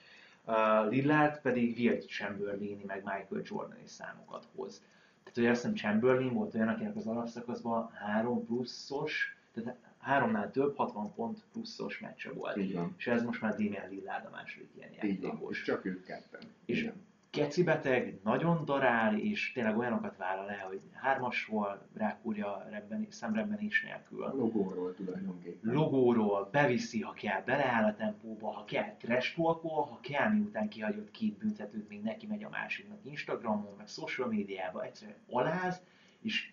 Uh, 0.46 0.90
Lillard 0.90 1.40
pedig 1.40 1.76
Wilt 1.76 2.06
chamberlain 2.06 2.82
meg 2.86 3.02
Michael 3.04 3.42
jordan 3.44 3.78
is 3.84 3.90
számokat 3.90 4.46
hoz. 4.56 4.82
Tehát 5.24 5.38
ugye 5.38 5.50
azt 5.50 5.60
hiszem 5.60 5.76
Chamberlain 5.76 6.32
volt 6.32 6.54
olyan, 6.54 6.68
akinek 6.68 6.96
az 6.96 7.06
alapszakaszban 7.06 7.90
három 7.90 8.44
pluszos, 8.44 9.36
tehát 9.52 9.78
háromnál 9.98 10.50
több, 10.50 10.76
60 10.76 11.14
pont 11.14 11.42
pluszos 11.52 11.98
meccse 11.98 12.32
volt. 12.32 12.56
Igen. 12.56 12.94
És 12.96 13.06
ez 13.06 13.22
most 13.22 13.40
már 13.40 13.50
Damian 13.50 13.88
Lillard 13.90 14.24
a 14.24 14.30
második 14.30 14.68
ilyen 14.76 14.92
játékos. 14.92 15.58
És 15.58 15.62
csak 15.62 15.84
ők 15.84 16.04
ketten. 16.04 16.40
És 16.64 16.80
Igen 16.80 17.12
keci 17.34 17.62
beteg, 17.62 18.18
nagyon 18.22 18.64
darál, 18.64 19.18
és 19.18 19.52
tényleg 19.52 19.78
olyanokat 19.78 20.16
vállal 20.16 20.50
el, 20.50 20.66
hogy 20.66 20.80
hármasról 20.92 21.88
rákúrja 21.94 22.66
rebbeni, 22.70 23.06
szemrebbenés 23.10 23.82
nélkül. 23.82 24.22
A 24.22 24.34
logóról 24.34 24.94
tulajdonképpen. 24.94 25.72
Logóról, 25.72 26.48
beviszi, 26.52 27.00
ha 27.00 27.12
kell, 27.12 27.42
beleáll 27.42 27.84
a 27.84 27.94
tempóba, 27.94 28.50
ha 28.50 28.64
kell, 28.64 28.96
trash 28.96 29.36
ha 29.36 29.98
kell, 30.02 30.28
miután 30.28 30.68
kihagyott 30.68 31.10
két 31.10 31.38
büntetőt, 31.38 31.88
még 31.88 32.02
neki 32.02 32.26
megy 32.26 32.44
a 32.44 32.48
másiknak 32.48 32.98
Instagramon, 33.02 33.74
meg 33.76 33.88
social 33.88 34.28
médiában, 34.28 34.82
egyszerűen 34.82 35.18
aláz, 35.30 35.82
és 36.20 36.52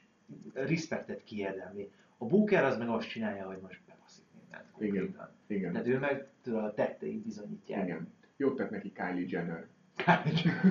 respektet 0.54 1.24
kiérdemli. 1.24 1.92
A 2.18 2.26
Booker 2.26 2.64
az 2.64 2.78
meg 2.78 2.90
azt 2.90 3.10
csinálja, 3.10 3.46
hogy 3.46 3.60
most 3.62 3.80
bebaszik 3.88 4.26
mindent 4.40 4.72
konkrétan. 4.72 5.30
Igen. 5.48 5.60
Igen. 5.60 5.72
Tehát 5.72 5.88
ő 5.88 6.00
meg 6.00 6.28
tudod, 6.42 6.64
a 6.64 6.74
tettei 6.74 7.18
bizonyítják. 7.18 7.86
Igen. 7.86 8.14
Jót 8.38 8.56
tett 8.56 8.70
neki 8.70 8.92
Kylie 8.92 9.26
Jenner 9.28 9.68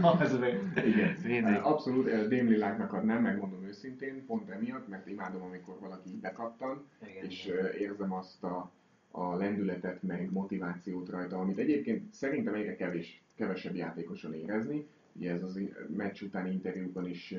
az 0.02 0.38
Igen. 1.24 1.54
Abszolút, 1.54 2.04
Dame 2.04 2.50
Lilláknak 2.50 2.92
adnám, 2.92 3.22
megmondom 3.22 3.64
őszintén, 3.64 4.26
pont 4.26 4.50
emiatt, 4.50 4.88
mert 4.88 5.06
imádom, 5.06 5.42
amikor 5.42 5.78
valaki 5.80 6.18
bekattan, 6.20 6.84
igen, 7.08 7.24
és 7.24 7.46
igen. 7.46 7.72
érzem 7.78 8.12
azt 8.12 8.44
a, 8.44 8.70
a 9.10 9.34
lendületet, 9.34 10.02
meg 10.02 10.32
motivációt 10.32 11.08
rajta, 11.08 11.38
amit 11.38 11.58
egyébként 11.58 12.14
szerintem 12.14 12.54
egyre 12.54 12.76
kevés, 12.76 13.22
kevesebb 13.34 13.74
játékoson 13.74 14.34
érezni. 14.34 14.86
Ugye 15.12 15.32
ez 15.32 15.42
az 15.42 15.60
meccs 15.96 16.22
utáni 16.22 16.50
interjúban 16.50 17.08
is 17.08 17.34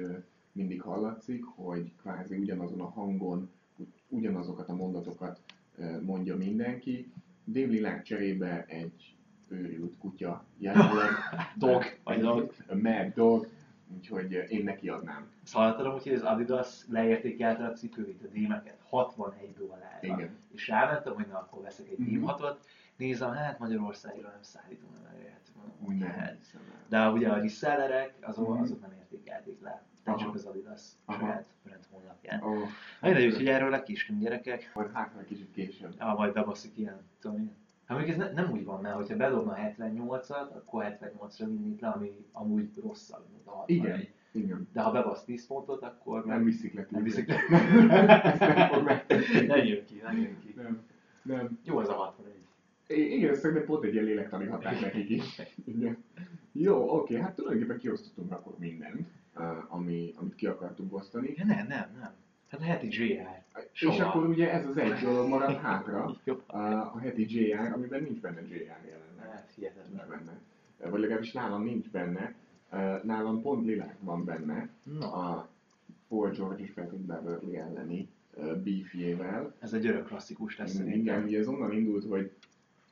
mindig 0.52 0.82
hallatszik, 0.82 1.44
hogy 1.44 1.92
kvázi 2.02 2.38
ugyanazon 2.38 2.82
a 2.82 2.90
hangon, 2.90 3.50
ugyanazokat 4.08 4.70
a 4.70 4.76
mondatokat 4.76 5.40
mondja 6.02 6.38
mindenki. 6.38 7.12
Dame 7.46 7.66
Lillard 7.66 8.02
cserébe 8.02 8.66
egy 8.68 9.16
őrült 9.52 9.98
kutya 9.98 10.46
jelenleg. 10.58 11.10
dog, 11.56 11.84
vagy 12.04 12.20
dog. 12.20 12.54
A 12.68 12.76
mad 12.76 13.14
dog, 13.14 13.48
úgyhogy 13.96 14.32
én 14.50 14.64
neki 14.64 14.90
adnám. 14.90 15.32
Ezt 15.44 15.54
hallottad 15.54 16.02
hogy 16.02 16.14
az 16.14 16.22
Adidas 16.22 16.86
leértékelte 16.88 17.66
a 17.66 17.74
cipőit, 17.74 18.24
a 18.24 18.28
dímeket 18.28 18.82
61 18.90 19.54
dollárra. 19.54 20.08
Igen. 20.08 20.30
És 20.52 20.68
rámentem, 20.68 21.14
hogy 21.14 21.28
na 21.28 21.38
akkor 21.38 21.62
veszek 21.62 21.88
egy 21.88 22.00
mm-hmm. 22.02 22.10
dímhatot, 22.10 22.66
nézem, 22.98 23.32
hát 23.32 23.60
Magyarországra 23.60 24.30
nem 24.30 24.42
szállítunk, 24.42 24.92
nem 24.94 25.12
elérhető. 25.14 25.52
Hát. 26.06 26.38
De 26.88 27.10
ugye 27.10 27.30
a 27.30 27.36
resellerek, 27.36 28.14
azok, 28.22 28.50
mm-hmm. 28.50 28.62
azok 28.62 28.82
nem 28.82 28.92
értékelték 28.92 29.62
le. 29.62 29.84
Tehát 30.04 30.20
csak 30.20 30.34
az 30.34 30.46
Adidas 30.46 30.82
saját 31.08 31.46
brand 31.64 31.86
honlapján. 31.92 32.42
Oh. 32.42 32.68
Mindegy, 33.02 33.26
úgyhogy 33.26 33.48
erről 33.48 33.70
lekésünk 33.70 34.20
gyerekek. 34.22 34.72
Majd 34.74 34.92
hát 34.94 35.16
egy 35.20 35.26
kicsit 35.26 35.52
később. 35.52 35.94
Ja, 36.00 36.14
majd 36.18 36.34
bebaszik 36.34 36.78
ilyen, 36.78 37.02
tudom 37.20 37.56
Hát 37.92 38.00
még 38.00 38.10
ez 38.10 38.18
ne, 38.18 38.32
nem 38.32 38.52
úgy 38.52 38.66
van, 38.66 38.82
mert 38.82 38.96
hogyha 38.96 39.16
bedobna 39.16 39.58
78-at, 39.58 40.50
akkor 40.56 40.86
78-ra 40.86 41.46
vinnék 41.46 41.80
le, 41.80 41.88
ami 41.88 42.26
amúgy 42.32 42.70
rosszabb, 42.84 43.24
mint 43.32 43.48
a 43.48 43.52
61. 43.52 43.78
Igen. 43.78 44.08
Igen. 44.32 44.68
De 44.74 44.82
ha 44.82 44.92
bebasz 44.92 45.24
10 45.24 45.48
pontot, 45.48 45.84
akkor... 45.84 46.26
Nem 46.26 46.44
viszik 46.44 46.74
le. 46.74 46.88
Nem 46.90 47.04
viszik 47.04 47.28
le. 47.28 47.36
nem 49.48 49.66
jön 49.66 49.86
ki, 49.86 50.02
nem 50.04 50.18
jön 50.18 50.40
ki. 50.40 50.54
Nem. 50.56 50.82
nem. 51.22 51.60
Jó 51.64 51.78
az 51.78 51.90
a 51.90 51.94
61. 51.94 52.34
Igen, 52.88 53.36
szerintem 53.36 53.66
pont 53.66 53.84
egy 53.84 53.94
ilyen 53.94 54.06
lélektani 54.06 54.46
határ 54.46 54.82
nekik 54.82 55.10
is. 55.10 55.42
Igen. 55.66 56.04
Jó, 56.52 56.98
oké, 56.98 57.20
hát 57.20 57.36
tulajdonképpen 57.36 57.78
kiosztottunk 57.78 58.32
akkor 58.32 58.54
mindent, 58.58 59.08
ami, 59.68 60.14
amit 60.16 60.36
ki 60.36 60.48
akartunk 60.48 60.94
osztani. 60.94 61.34
Ja, 61.36 61.46
nem, 61.46 61.68
nem, 61.68 61.90
nem. 62.00 62.14
Hát 62.52 62.60
a 62.60 62.64
heti 62.64 62.88
JR. 62.92 63.44
Soha. 63.72 63.94
És 63.94 64.00
akkor 64.00 64.28
ugye 64.28 64.52
ez 64.52 64.66
az 64.66 64.78
egy 64.78 65.00
dolog 65.04 65.28
marad 65.28 65.58
hátra, 65.58 66.16
a, 66.48 67.00
heti 67.00 67.26
JR, 67.30 67.72
amiben 67.74 68.04
nincs 68.04 68.20
benne 68.20 68.42
JR 68.42 68.80
jelenleg. 68.88 69.30
Hát 69.30 69.52
hihetetlen. 69.56 70.08
Benne. 70.10 70.40
Vagy 70.90 71.00
legalábbis 71.00 71.32
nálam 71.32 71.64
nincs 71.64 71.90
benne. 71.90 72.34
Nálam 73.04 73.42
pont 73.42 73.66
Lilák 73.66 73.96
van 74.00 74.26
benne. 74.26 74.70
No. 74.84 75.06
A 75.06 75.50
Paul 76.08 76.30
George 76.30 76.64
és 76.64 76.72
Patrick 76.72 77.04
Beverly 77.04 77.58
elleni 77.58 78.10
beefjével. 78.64 79.56
Ez 79.60 79.74
egy 79.74 79.86
örök 79.86 80.06
klasszikus 80.06 80.58
lesz 80.58 80.72
szerintem. 80.72 81.00
Igen, 81.00 81.24
ugye 81.24 81.40
ez 81.40 81.48
onnan 81.48 81.72
indult, 81.72 82.06
hogy 82.06 82.32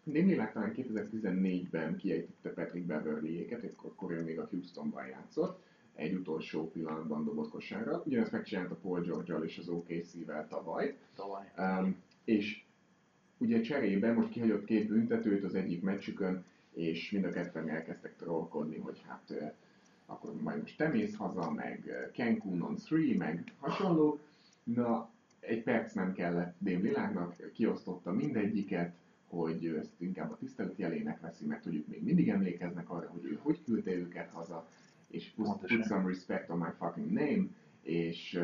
Lillard 0.03 0.51
talán 0.51 0.73
2014-ben 0.75 1.95
kiejtette 1.95 2.49
Patrick 2.49 2.85
Beverly-éket, 2.85 3.73
akkor 3.83 4.11
ő 4.11 4.23
még 4.23 4.39
a 4.39 4.47
Houstonban 4.51 5.07
játszott 5.07 5.67
egy 5.99 6.13
utolsó 6.13 6.71
pillanatban 6.71 7.23
dobott 7.23 7.49
kosárra. 7.49 8.01
Ugyanezt 8.05 8.31
megcsinálta 8.31 8.75
Paul 8.75 9.01
george 9.01 9.38
és 9.45 9.57
az 9.57 9.67
OKC-vel 9.67 10.47
tavaly. 10.47 10.97
Tavaly. 11.15 11.51
Um, 11.57 11.95
és 12.23 12.63
ugye 13.38 13.62
cserébe 13.62 14.13
most 14.13 14.29
kihagyott 14.29 14.65
két 14.65 14.88
büntetőt 14.88 15.43
az 15.43 15.55
egyik 15.55 15.81
meccsükön, 15.81 16.43
és 16.73 17.12
mind 17.12 17.25
a 17.25 17.29
ketten 17.29 17.69
elkezdtek 17.69 18.15
trollkodni, 18.15 18.77
hogy 18.77 19.01
hát 19.07 19.23
uh, 19.29 19.51
akkor 20.05 20.41
majd 20.41 20.62
most 20.62 20.77
te 20.77 20.88
mész 20.88 21.15
haza, 21.15 21.51
meg 21.51 22.09
Cancun 22.13 22.62
on 22.62 22.77
3, 22.89 23.17
meg 23.17 23.53
hasonló. 23.59 24.19
Na, 24.63 25.09
egy 25.39 25.63
perc 25.63 25.93
nem 25.93 26.13
kellett 26.13 26.55
Dém 26.57 26.81
Világnak, 26.81 27.51
kiosztotta 27.53 28.12
mindegyiket, 28.12 28.93
hogy 29.27 29.65
ezt 29.65 29.91
inkább 29.97 30.31
a 30.31 30.38
tisztelet 30.38 30.77
jelének 30.77 31.19
veszi, 31.19 31.45
mert 31.45 31.65
ők 31.65 31.88
még 31.88 32.03
mindig 32.03 32.29
emlékeznek 32.29 32.89
arra, 32.89 33.09
hogy 33.09 33.23
ő 33.23 33.39
hogy 33.41 33.63
küldte 33.63 33.91
őket 33.91 34.29
haza, 34.29 34.67
és 35.09 35.31
put, 35.35 35.57
put 35.57 35.85
some 35.85 36.07
respect 36.07 36.49
on 36.49 36.57
my 36.57 36.69
fucking 36.77 37.11
name, 37.11 37.47
és 37.81 38.39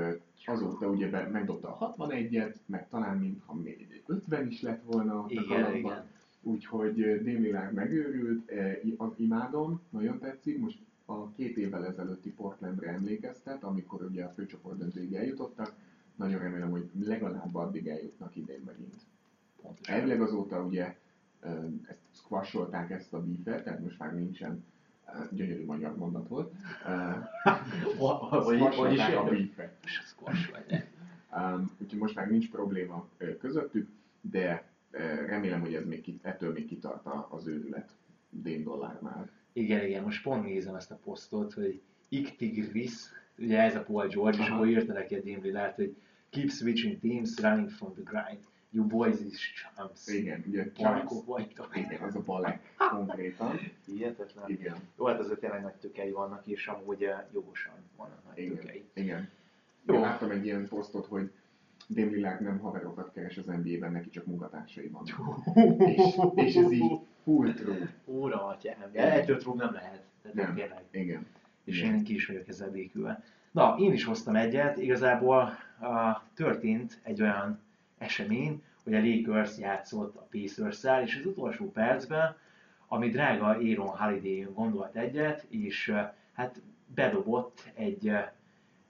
azóta 0.45 0.87
ugye 0.87 1.09
be, 1.09 1.27
megdobta 1.27 1.77
a 1.77 1.95
61-et, 1.97 2.55
meg 2.65 2.89
talán 2.89 3.17
mintha 3.17 3.53
még 3.53 3.87
egy 3.91 4.03
50 4.05 4.47
is 4.47 4.61
lett 4.61 4.83
volna 4.83 5.19
a 5.19 5.27
kalapban. 5.47 6.03
Úgyhogy 6.41 7.21
Démilág 7.21 7.73
megőrült, 7.73 8.51
imádom, 9.15 9.81
nagyon 9.89 10.19
tetszik, 10.19 10.59
most 10.59 10.77
a 11.05 11.31
két 11.31 11.57
évvel 11.57 11.85
ezelőtti 11.85 12.31
Portlandre 12.31 12.89
emlékeztet, 12.89 13.63
amikor 13.63 14.03
ugye 14.03 14.23
a 14.23 14.29
főcsoport 14.29 14.77
döntőig 14.77 15.13
eljutottak, 15.13 15.73
nagyon 16.15 16.39
remélem, 16.39 16.69
hogy 16.69 16.89
legalább 16.99 17.55
addig 17.55 17.87
eljutnak 17.87 18.35
idén 18.35 18.61
megint. 18.65 18.93
Pontosan. 19.61 19.95
Elvileg 19.95 20.21
azóta 20.21 20.63
ugye 20.63 20.95
ezt 21.87 21.99
squasholták 22.11 22.89
ezt 22.89 23.13
a 23.13 23.23
beefet, 23.23 23.63
tehát 23.63 23.83
most 23.83 23.99
már 23.99 24.15
nincsen 24.15 24.63
gyönyörű 25.31 25.65
magyar 25.65 25.95
mondat 25.97 26.27
volt. 26.27 26.53
Hogy 27.97 28.93
is 28.93 28.99
a 28.99 29.23
beefet. 29.23 29.77
Um, 31.35 31.71
úgyhogy 31.81 31.99
most 31.99 32.15
már 32.15 32.29
nincs 32.29 32.49
probléma 32.49 33.07
közöttük, 33.39 33.89
de 34.21 34.63
remélem, 35.27 35.61
hogy 35.61 35.73
ez 35.73 35.85
még, 35.85 36.19
ettől 36.21 36.51
még 36.51 36.67
kitart 36.67 37.07
az 37.29 37.47
őrület 37.47 37.89
Dén 38.29 38.63
dollárnál. 38.63 39.29
Igen, 39.53 39.85
igen, 39.85 40.03
most 40.03 40.23
pont 40.23 40.43
nézem 40.43 40.75
ezt 40.75 40.91
a 40.91 40.99
posztot, 41.03 41.53
hogy 41.53 41.81
Iktigris, 42.09 42.93
ugye 43.37 43.61
ez 43.61 43.75
a 43.75 43.83
Paul 43.83 44.07
George, 44.07 44.37
Aha. 44.37 44.45
és 44.45 44.49
akkor 44.49 44.67
írta 44.67 44.93
neki 44.93 45.15
a 45.15 45.21
Dame 45.21 45.41
Lillard, 45.41 45.75
hogy 45.75 45.95
keep 46.29 46.49
switching 46.49 46.99
teams, 46.99 47.39
running 47.41 47.69
from 47.69 47.93
the 47.93 48.01
grind. 48.03 48.43
You 48.75 48.85
boys 48.85 49.19
is 49.19 49.53
chumps. 49.53 50.07
Igen, 50.07 50.43
ugye 50.47 50.71
chumps. 50.71 51.25
vagytok. 51.25 51.77
Igen, 51.77 52.01
az 52.01 52.15
a 52.15 52.21
balek 52.25 52.75
konkrétan. 52.77 53.59
Hihetetlen. 53.85 54.49
Igen. 54.49 54.75
Jó, 54.97 55.05
hát 55.05 55.19
azért 55.19 55.39
tényleg 55.39 55.61
nagy 55.61 55.73
tökei 55.73 56.11
vannak, 56.11 56.47
és 56.47 56.67
amúgy 56.67 57.03
eh, 57.03 57.23
jogosan 57.33 57.73
vannak 57.97 58.23
nagy 58.27 58.37
Igen. 58.37 58.55
tökei. 58.55 58.85
Igen. 58.93 59.29
Jó. 59.85 59.95
Én 59.95 60.01
láttam 60.01 60.29
egy 60.29 60.45
ilyen 60.45 60.67
posztot, 60.67 61.05
hogy 61.05 61.31
Dame 61.87 62.39
nem 62.39 62.59
haverokat 62.59 63.11
keres 63.13 63.37
az 63.37 63.45
NBA-ben, 63.45 63.91
neki 63.91 64.09
csak 64.09 64.25
munkatársai 64.25 64.87
vannak. 64.87 65.45
és, 65.79 66.17
és 66.35 66.55
ez 66.55 66.71
így 66.71 66.99
full 67.23 67.53
true. 67.53 67.93
Úra, 68.05 68.45
atyám. 68.45 68.89
Ettől 68.93 69.37
true 69.37 69.55
nem 69.55 69.73
lehet. 69.73 70.03
Tehát 70.21 70.37
nem, 70.37 70.55
tényleg. 70.55 70.83
Igen. 70.91 71.25
És 71.63 71.79
Igen. 71.81 71.93
én 71.93 72.03
ki 72.03 72.13
is 72.13 72.25
vagyok 72.25 72.47
ezzel 72.47 72.71
békülve. 72.71 73.23
Na, 73.51 73.75
én 73.79 73.93
is 73.93 74.03
hoztam 74.03 74.35
egyet. 74.35 74.77
Igazából 74.77 75.57
uh, 75.79 75.87
történt 76.33 76.99
egy 77.03 77.21
olyan 77.21 77.59
esemény, 78.05 78.63
hogy 78.83 78.93
a 78.93 79.01
Lakers 79.01 79.57
játszott 79.57 80.15
a 80.15 80.27
pacers 80.31 80.83
és 81.05 81.17
az 81.19 81.25
utolsó 81.25 81.71
percben, 81.71 82.35
ami 82.87 83.09
drága 83.09 83.45
Aaron 83.45 83.87
holiday 83.87 84.47
gondolt 84.53 84.95
egyet, 84.95 85.45
és 85.49 85.93
hát 86.33 86.61
bedobott 86.95 87.71
egy 87.73 88.11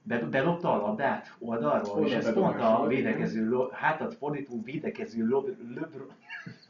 bedobta 0.02 0.72
a 0.72 0.86
labdát 0.86 1.34
oldalról, 1.38 1.96
Oda 1.96 2.06
és 2.06 2.12
ez 2.12 2.32
pont 2.32 2.60
a 2.60 2.86
védekező, 2.86 3.56
hátat 3.72 4.14
fordító 4.14 4.62
védekező 4.62 5.26
löbr... 5.26 6.06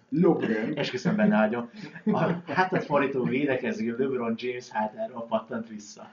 Lobren. 0.08 0.72
Esküszöm 0.76 1.16
benne 1.16 1.36
ágyom. 1.36 1.70
A 2.04 2.18
hátat 2.52 2.84
fordító 2.84 3.22
védekező 3.22 3.96
LeBron 3.98 4.34
James 4.36 4.68
hátára 4.68 5.20
pattant 5.20 5.68
vissza. 5.68 6.10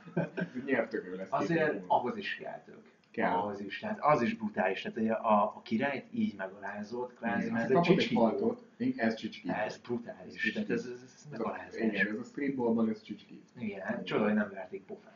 Nyertök. 0.66 1.26
Azért 1.30 1.84
ahhoz 1.88 2.18
is 2.18 2.36
kelltök. 2.36 2.93
Kell. 3.14 3.32
Ahhoz 3.32 3.60
is, 3.62 3.80
tehát 3.80 3.98
az 4.02 4.22
is 4.22 4.36
brutális. 4.36 4.82
Tehát 4.82 5.20
a, 5.20 5.44
a 5.44 5.62
királyt 5.64 6.06
így 6.12 6.36
megalázott, 6.38 7.16
kvázi, 7.16 7.52
mert 7.52 7.70
ez 7.70 7.78
egy 7.78 7.82
csicskító. 7.82 8.58
Ez 8.96 9.16
csicskító. 9.16 9.54
Ez 9.54 9.78
brutális. 9.78 10.52
Tehát 10.54 10.70
ez, 10.70 10.86
ez, 10.86 11.02
ez 11.06 11.26
megalázás. 11.32 11.82
Igen, 11.82 12.08
ez 12.08 12.20
a 12.20 12.24
streetballban 12.24 12.90
ez 12.90 13.02
csicskít. 13.02 13.44
Igen, 13.60 13.82
hát 13.82 14.06
csoda, 14.06 14.24
hogy 14.24 14.34
nem 14.34 14.50
verték 14.54 14.84
pofán. 14.84 15.14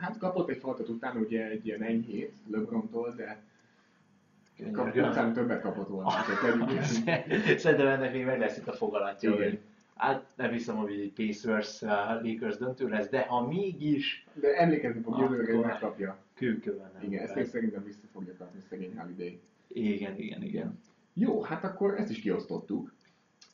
Hát 0.00 0.18
kapott 0.18 0.48
egy 0.48 0.58
faltot 0.58 0.88
utána, 0.88 1.20
ugye 1.20 1.48
egy 1.48 1.66
ilyen 1.66 1.82
enyhét 1.82 2.32
LeBrontól, 2.50 3.14
de 3.16 3.42
Kap, 4.72 4.94
utána 4.94 5.32
többet 5.32 5.60
kapott 5.60 5.88
volna. 5.88 6.10
Szerintem 7.56 7.86
ennek 7.86 8.12
még 8.12 8.24
meg 8.24 8.38
lesz 8.38 8.56
itt 8.56 8.68
a 8.68 8.72
fogalatja, 8.72 9.34
hogy 9.36 9.58
hát 9.94 10.24
nem 10.36 10.50
hiszem, 10.50 10.76
hogy 10.76 10.92
egy 10.92 11.12
Pacers 11.12 11.82
uh, 11.82 11.88
Lakers 12.22 12.56
döntő 12.56 12.88
lesz, 12.88 13.08
de 13.08 13.20
ha 13.20 13.46
mégis... 13.46 14.26
De 14.32 14.56
emlékezni 14.56 15.02
fog 15.02 15.18
jövőre, 15.18 15.54
hogy 15.54 15.64
megkapja. 15.64 16.16
Kőkövön. 16.40 16.90
Igen, 17.02 17.22
ezt 17.22 17.36
én 17.36 17.46
szerintem 17.46 17.84
vissza 17.84 18.06
fogja 18.12 18.36
kapni 18.36 18.60
szegény 18.68 18.98
Holiday. 18.98 19.40
Igen, 19.68 20.18
igen, 20.18 20.42
igen. 20.42 20.78
Jó, 21.12 21.42
hát 21.42 21.64
akkor 21.64 21.94
ezt 21.98 22.10
is 22.10 22.18
kiosztottuk. 22.18 22.92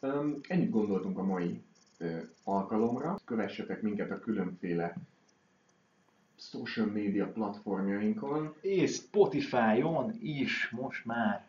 Um, 0.00 0.34
ennyit 0.48 0.70
gondoltunk 0.70 1.18
a 1.18 1.22
mai 1.22 1.62
uh, 2.00 2.22
alkalomra. 2.44 3.18
Kövessetek 3.24 3.82
minket 3.82 4.10
a 4.10 4.18
különféle 4.18 4.96
social 6.36 6.86
media 6.86 7.26
platformjainkon. 7.26 8.54
És 8.60 8.92
Spotify-on 8.94 10.12
is 10.20 10.70
most 10.70 11.04
már. 11.04 11.46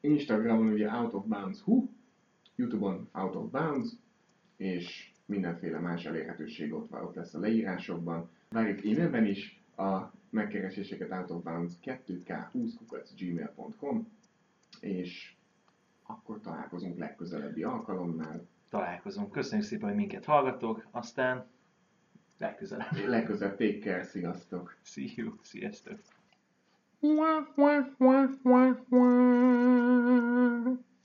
Instagramon 0.00 0.72
ugye 0.72 0.88
Out 0.88 1.12
of 1.12 1.24
Bounds 1.24 1.60
Hu, 1.60 1.88
Youtube-on 2.54 3.08
Out 3.12 3.34
of 3.34 3.50
Bounds, 3.50 3.90
és 4.56 5.10
mindenféle 5.26 5.78
más 5.78 6.04
elérhetőség 6.04 6.74
ott, 6.74 6.88
van, 6.88 7.02
ott 7.02 7.14
lesz 7.14 7.34
a 7.34 7.38
leírásokban. 7.38 8.28
Várjuk 8.48 8.78
e-mailben 8.78 9.26
is 9.26 9.60
a 9.76 10.18
megkereséseket 10.30 11.10
Out 11.10 11.30
of 11.30 11.42
Bounds 11.42 11.74
2k20 11.84 12.72
gmail.com, 13.18 14.08
és 14.80 15.34
akkor 16.06 16.40
találkozunk 16.40 16.98
legközelebbi 16.98 17.62
alkalomnál. 17.62 18.46
Találkozunk. 18.68 19.32
Köszönjük 19.32 19.66
szépen, 19.66 19.88
hogy 19.88 19.96
minket 19.96 20.24
hallgatok, 20.24 20.86
aztán 20.90 21.46
Legközelebb. 22.40 23.06
Legközelebb, 23.06 23.56
take 23.56 23.78
care, 23.78 24.04
sziasztok! 24.04 24.76
See 24.82 25.12
you, 25.16 25.34
sziasztok! 25.42 25.98